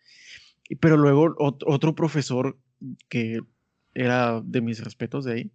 [0.81, 2.59] Pero luego otro profesor
[3.09, 3.41] que
[3.95, 5.51] era de mis respetos de ahí,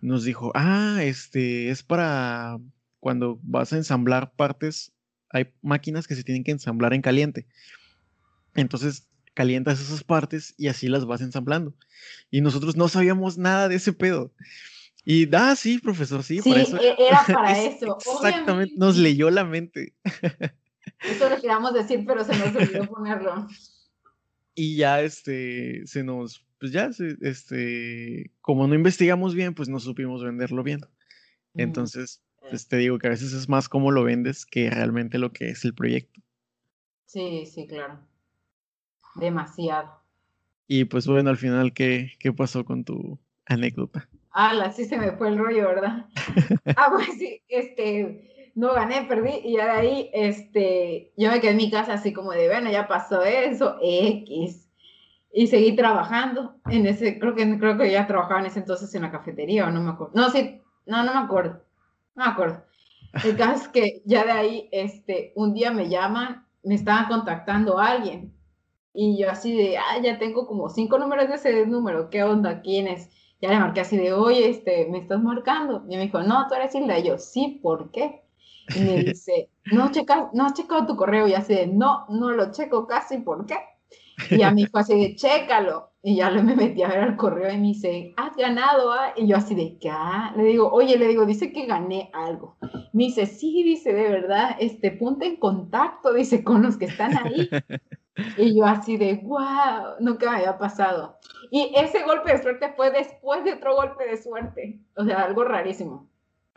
[0.00, 2.58] nos dijo, ah, este, es para
[3.00, 4.92] cuando vas a ensamblar partes,
[5.30, 7.46] hay máquinas que se tienen que ensamblar en caliente.
[8.54, 11.74] Entonces calientas esas partes y así las vas ensamblando.
[12.30, 14.32] Y nosotros no sabíamos nada de ese pedo.
[15.04, 16.40] Y da, ah, sí, profesor, sí.
[16.42, 17.96] Sí, e, era para eso.
[17.98, 19.94] Exactamente, nos leyó la mente.
[21.02, 23.48] Eso lo queríamos decir, pero se nos olvidó ponerlo.
[24.54, 26.90] Y ya, este, se nos, pues ya,
[27.20, 30.80] este, como no investigamos bien, pues no supimos venderlo bien.
[31.54, 35.32] Entonces, pues te digo que a veces es más cómo lo vendes que realmente lo
[35.32, 36.20] que es el proyecto.
[37.06, 38.00] Sí, sí, claro.
[39.16, 40.00] Demasiado.
[40.66, 44.08] Y pues bueno, al final, ¿qué, qué pasó con tu anécdota?
[44.30, 46.06] Ah, sí se me fue el rollo, ¿verdad?
[46.76, 51.52] ah, pues sí, este, no gané, perdí, y ya de ahí, este, yo me quedé
[51.52, 54.68] en mi casa así como de, bueno, ya pasó eso, X.
[55.32, 59.02] Y seguí trabajando en ese, creo que, creo que ya trabajaba en ese entonces en
[59.02, 60.12] la cafetería, o no me acuerdo.
[60.14, 61.62] No, sí, no, no me acuerdo.
[62.14, 62.64] No me acuerdo.
[63.24, 67.78] El caso es que ya de ahí, este, un día me llaman, me estaban contactando
[67.78, 68.34] a alguien.
[68.92, 72.60] Y yo así de, ah, ya tengo como cinco números de ese número, ¿qué onda?
[72.60, 73.08] ¿Quién es?
[73.40, 75.84] Ya le marqué así de, oye, este, ¿me estás marcando?
[75.88, 76.98] Y me dijo, no, tú eres Hilda.
[76.98, 78.22] Y yo, sí, ¿por qué?
[78.74, 81.26] Y me dice, no, checa, no has checado tu correo.
[81.28, 83.56] Y así de, no, no lo checo casi, ¿por qué?
[84.30, 85.90] Y a mí fue así de, chécalo.
[86.02, 89.12] Y ya me metí a ver al correo y me dice, has ganado, ¿ah?
[89.16, 89.92] Y yo así de, ¿qué?
[90.36, 92.56] Le digo, oye, le digo, dice que gané algo.
[92.92, 97.16] Me dice, sí, dice, de verdad, este, ponte en contacto, dice, con los que están
[97.18, 97.48] ahí.
[98.38, 101.18] y yo así de, wow, nunca me había pasado.
[101.50, 104.80] Y ese golpe de suerte fue después de otro golpe de suerte.
[104.96, 106.09] O sea, algo rarísimo.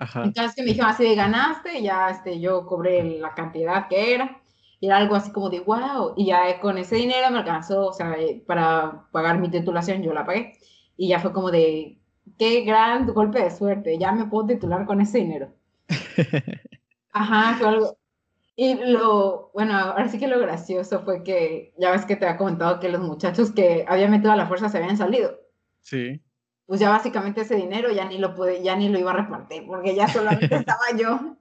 [0.04, 0.24] Ajá.
[0.24, 4.44] Entonces me dijeron así de, ganaste, y ya este, yo cobré la cantidad que era
[4.86, 8.16] era algo así como de wow, y ya con ese dinero me alcanzó, o sea,
[8.20, 10.54] eh, para pagar mi titulación, yo la pagué,
[10.98, 12.00] y ya fue como de,
[12.38, 15.54] qué gran golpe de suerte, ya me puedo titular con ese dinero.
[17.14, 17.98] Ajá, fue algo.
[18.56, 22.38] Y lo, bueno, ahora sí que lo gracioso fue que, ya ves que te había
[22.38, 25.40] comentado que los muchachos que habían metido a la fuerza se habían salido.
[25.82, 26.22] Sí.
[26.74, 29.64] Pues ya básicamente ese dinero ya ni lo pude, ya ni lo iba a repartir,
[29.68, 31.36] porque ya solamente estaba yo.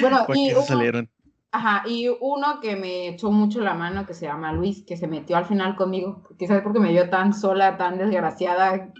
[0.00, 1.10] Bueno, y salieron.
[1.52, 5.06] Ajá, y uno que me echó mucho la mano, que se llama Luis, que se
[5.06, 8.90] metió al final conmigo, quizás porque me vio tan sola, tan desgraciada.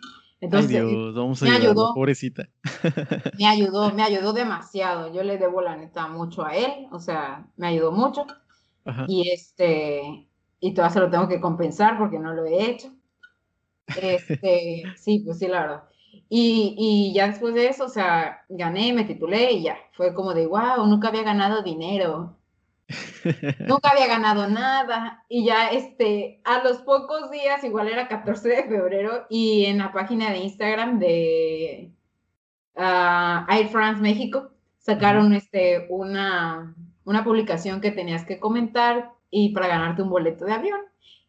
[0.42, 2.46] Entonces, Dios, vamos a me ayudó, pobrecita.
[3.38, 5.14] Me ayudó, me ayudó demasiado.
[5.14, 8.26] Yo le debo la neta mucho a él, o sea, me ayudó mucho.
[9.08, 10.28] Y este,
[10.60, 12.92] y todavía se lo tengo que compensar porque no lo he hecho.
[14.01, 15.85] Este, sí, pues sí, la verdad.
[16.28, 19.76] Y, y, ya después de eso, o sea, gané, me titulé y ya.
[19.93, 22.37] Fue como de, wow, nunca había ganado dinero.
[23.61, 28.64] Nunca había ganado nada y ya este, a los pocos días, igual era 14 de
[28.64, 31.91] febrero y en la página de Instagram de
[32.76, 36.74] uh, Air France México sacaron este, una,
[37.05, 40.80] una publicación que tenías que comentar y para ganarte un boleto de avión.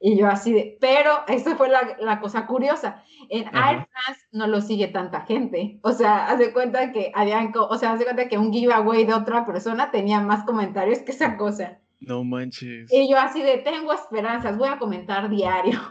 [0.07, 3.03] Y yo así de, pero esa fue la, la cosa curiosa.
[3.27, 5.79] En Air France no lo sigue tanta gente.
[5.81, 9.03] O sea, haz de cuenta que habían, o sea, haz de cuenta que un giveaway
[9.05, 11.79] de otra persona tenía más comentarios que esa cosa.
[12.01, 12.93] No manches.
[12.93, 15.81] Y yo así de, tengo esperanzas, voy a comentar diario.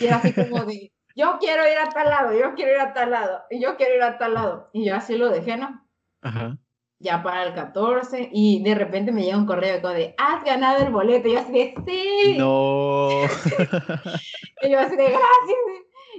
[0.00, 2.92] Y era así como de, yo quiero ir a tal lado, yo quiero ir a
[2.92, 4.68] tal lado, y yo quiero ir a tal lado.
[4.72, 5.86] Y yo así lo dejé, ¿no?
[6.22, 6.58] Ajá
[7.00, 10.92] ya para el 14 y de repente me llega un correo de, has ganado el
[10.92, 11.28] boleto.
[11.28, 12.36] Y yo así de, sí.
[12.38, 13.08] No.
[14.62, 15.58] y yo así de, gracias.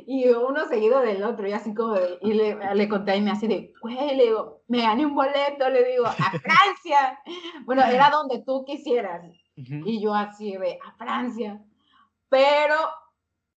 [0.08, 3.30] Y uno seguido del otro, y así como, de, y le, le, conté y me
[3.30, 7.20] así de, güey, le digo, me gané un boleto, le digo, a Francia.
[7.66, 9.24] bueno, era donde tú quisieras.
[9.56, 11.62] Y yo así de, a Francia.
[12.30, 12.76] Pero,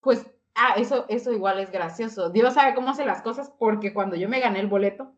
[0.00, 2.30] pues, ah, eso, eso igual es gracioso.
[2.30, 5.12] Dios sabe cómo hace las cosas, porque cuando yo me gané el boleto,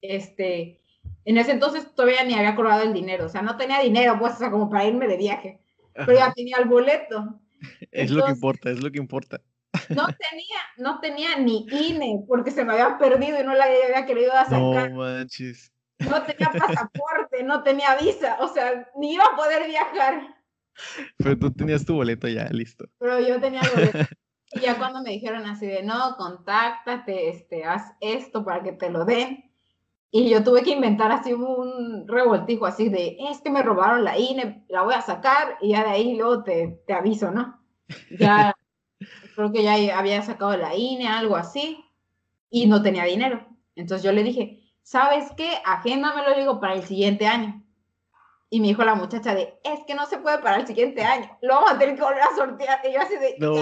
[0.00, 0.80] este,
[1.28, 4.32] en ese entonces todavía ni había cobrado el dinero, o sea, no tenía dinero, pues,
[4.32, 5.60] o sea, como para irme de viaje,
[5.92, 7.38] pero ya tenía el boleto.
[7.92, 9.42] Es lo que importa, es lo que importa.
[9.90, 14.06] No tenía, no tenía ni INE, porque se me había perdido y no la había
[14.06, 14.90] querido sacar.
[14.90, 15.70] No manches.
[15.98, 20.34] No tenía pasaporte, no tenía visa, o sea, ni iba a poder viajar.
[21.18, 22.86] Pero tú tenías tu boleto ya, listo.
[22.98, 24.14] Pero yo tenía el boleto.
[24.52, 28.88] Y ya cuando me dijeron así de, no, contáctate, este, haz esto para que te
[28.88, 29.47] lo den
[30.10, 34.18] y yo tuve que inventar así un revoltijo así de, es que me robaron la
[34.18, 37.60] INE, la voy a sacar y ya de ahí luego te, te aviso, ¿no?
[38.18, 38.54] Ya,
[39.34, 41.84] creo que ya había sacado la INE, algo así,
[42.50, 43.46] y no tenía dinero.
[43.76, 45.50] Entonces yo le dije, ¿sabes qué?
[45.64, 47.62] Agéndamelo, digo, para el siguiente año.
[48.50, 51.30] Y me dijo la muchacha de, es que no se puede para el siguiente año,
[51.42, 52.80] lo vamos a tener que volver a sortear.
[52.82, 53.54] Y yo así de, no.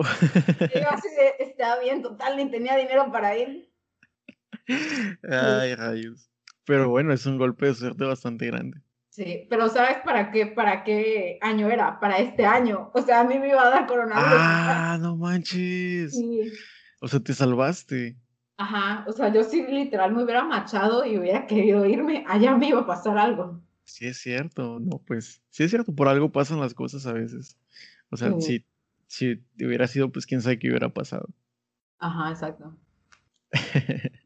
[0.00, 3.72] Y yo así de, estaba bien, total, ni tenía dinero para ir.
[5.28, 6.30] Ay, rayos.
[6.64, 8.80] Pero bueno, es un golpe de suerte bastante grande.
[9.10, 12.00] Sí, pero ¿sabes para qué, para qué año era?
[12.00, 12.90] Para este año.
[12.94, 14.32] O sea, a mí me iba a dar coronavirus.
[14.34, 16.20] Ah, no manches.
[17.00, 18.16] O sea, te salvaste.
[18.56, 22.68] Ajá, o sea, yo sí literal me hubiera machado y hubiera querido irme, allá me
[22.68, 23.60] iba a pasar algo.
[23.84, 27.58] Sí es cierto, no, pues, sí es cierto, por algo pasan las cosas a veces.
[28.10, 28.64] O sea, si,
[29.06, 31.28] si hubiera sido, pues quién sabe qué hubiera pasado.
[31.98, 32.76] Ajá, exacto.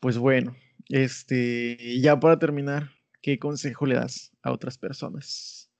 [0.00, 0.54] Pues bueno,
[0.88, 2.90] este, ya para terminar,
[3.20, 5.70] ¿qué consejo le das a otras personas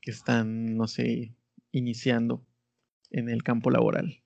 [0.00, 1.34] que están, no sé,
[1.72, 2.44] iniciando
[3.10, 4.22] en el campo laboral?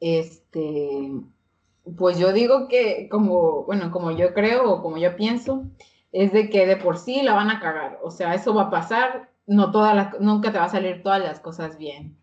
[0.00, 1.10] Este,
[1.96, 5.70] pues yo digo que como, bueno, como yo creo o como yo pienso,
[6.10, 7.98] es de que de por sí la van a cagar.
[8.02, 11.40] O sea, eso va a pasar, no todas nunca te va a salir todas las
[11.40, 12.16] cosas bien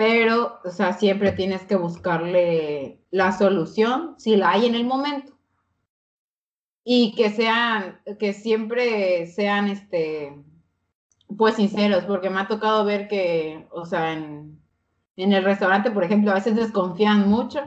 [0.00, 5.34] pero, o sea, siempre tienes que buscarle la solución, si la hay en el momento.
[6.82, 10.42] Y que sean, que siempre sean, este,
[11.36, 14.58] pues sinceros, porque me ha tocado ver que, o sea, en,
[15.16, 17.60] el restaurante, por ejemplo, a veces desconfían mucho.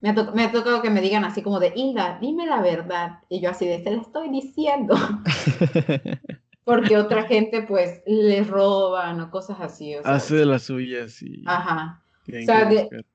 [0.00, 3.20] Me ha, me ha, tocado que me digan así como de, Hilda, dime la verdad.
[3.28, 4.96] Y yo así de, se la estoy diciendo.
[6.68, 9.96] porque otra gente pues les roban o cosas así.
[9.96, 11.42] O Hace de las suyas y...
[11.46, 12.02] Ajá.
[12.28, 13.06] O sea, de,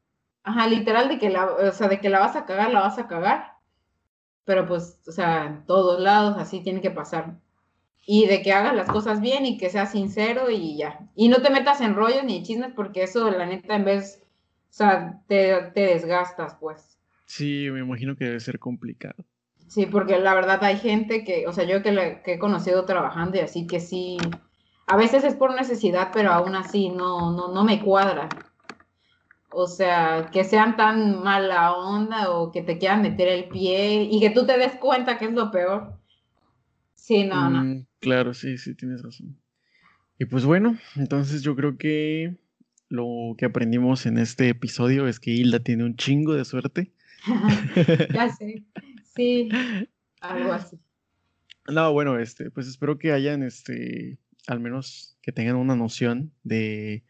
[0.41, 2.97] ajá, literal de que, la, o sea, de que la vas a cagar, la vas
[2.97, 3.54] a cagar.
[4.43, 7.36] Pero pues, o sea, en todos lados así tiene que pasar.
[8.04, 11.08] Y de que hagas las cosas bien y que seas sincero y ya.
[11.16, 14.74] Y no te metas en rollos ni chismes porque eso, la neta, en vez, o
[14.74, 16.97] sea, te, te desgastas, pues.
[17.26, 19.24] Sí, me imagino que debe ser complicado.
[19.74, 23.38] Sí, porque la verdad hay gente que, o sea, yo que, que he conocido trabajando
[23.38, 24.17] y así que sí,
[24.86, 28.30] a veces es por necesidad, pero aún así no, no, no me cuadra.
[29.49, 34.19] O sea, que sean tan mala onda o que te quieran meter el pie y
[34.19, 35.97] que tú te des cuenta que es lo peor.
[36.93, 37.63] Sí, no, no.
[37.63, 39.39] Mm, claro, sí, sí, tienes razón.
[40.19, 42.38] Y pues bueno, entonces yo creo que
[42.89, 46.91] lo que aprendimos en este episodio es que Hilda tiene un chingo de suerte.
[48.13, 48.63] ya sé.
[49.16, 49.49] Sí,
[50.22, 50.80] algo así.
[51.68, 57.03] No, bueno, este, pues espero que hayan, este, al menos que tengan una noción de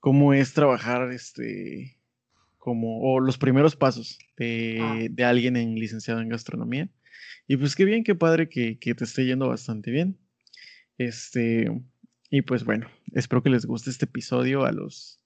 [0.00, 1.98] cómo es trabajar, este,
[2.58, 4.98] como, o los primeros pasos de, ah.
[5.10, 6.88] de alguien en licenciado en gastronomía.
[7.48, 10.18] Y pues qué bien, qué padre que, que te esté yendo bastante bien.
[10.96, 11.70] Este,
[12.30, 15.20] y pues bueno, espero que les guste este episodio a los,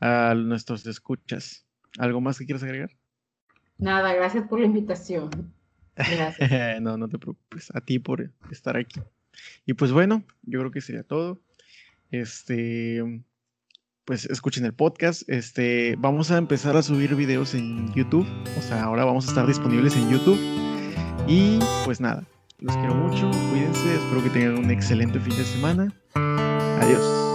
[0.00, 1.66] a nuestros escuchas.
[1.98, 2.97] ¿Algo más que quieras agregar?
[3.78, 5.30] Nada, gracias por la invitación.
[6.80, 7.70] no, no te preocupes.
[7.74, 9.00] A ti por estar aquí.
[9.66, 11.40] Y pues bueno, yo creo que sería todo.
[12.10, 13.22] Este,
[14.04, 15.28] pues escuchen el podcast.
[15.28, 18.26] Este, vamos a empezar a subir videos en YouTube.
[18.58, 20.38] O sea, ahora vamos a estar disponibles en YouTube.
[21.26, 22.26] Y pues nada,
[22.58, 25.92] los quiero mucho, cuídense, espero que tengan un excelente fin de semana.
[26.14, 27.27] Adiós.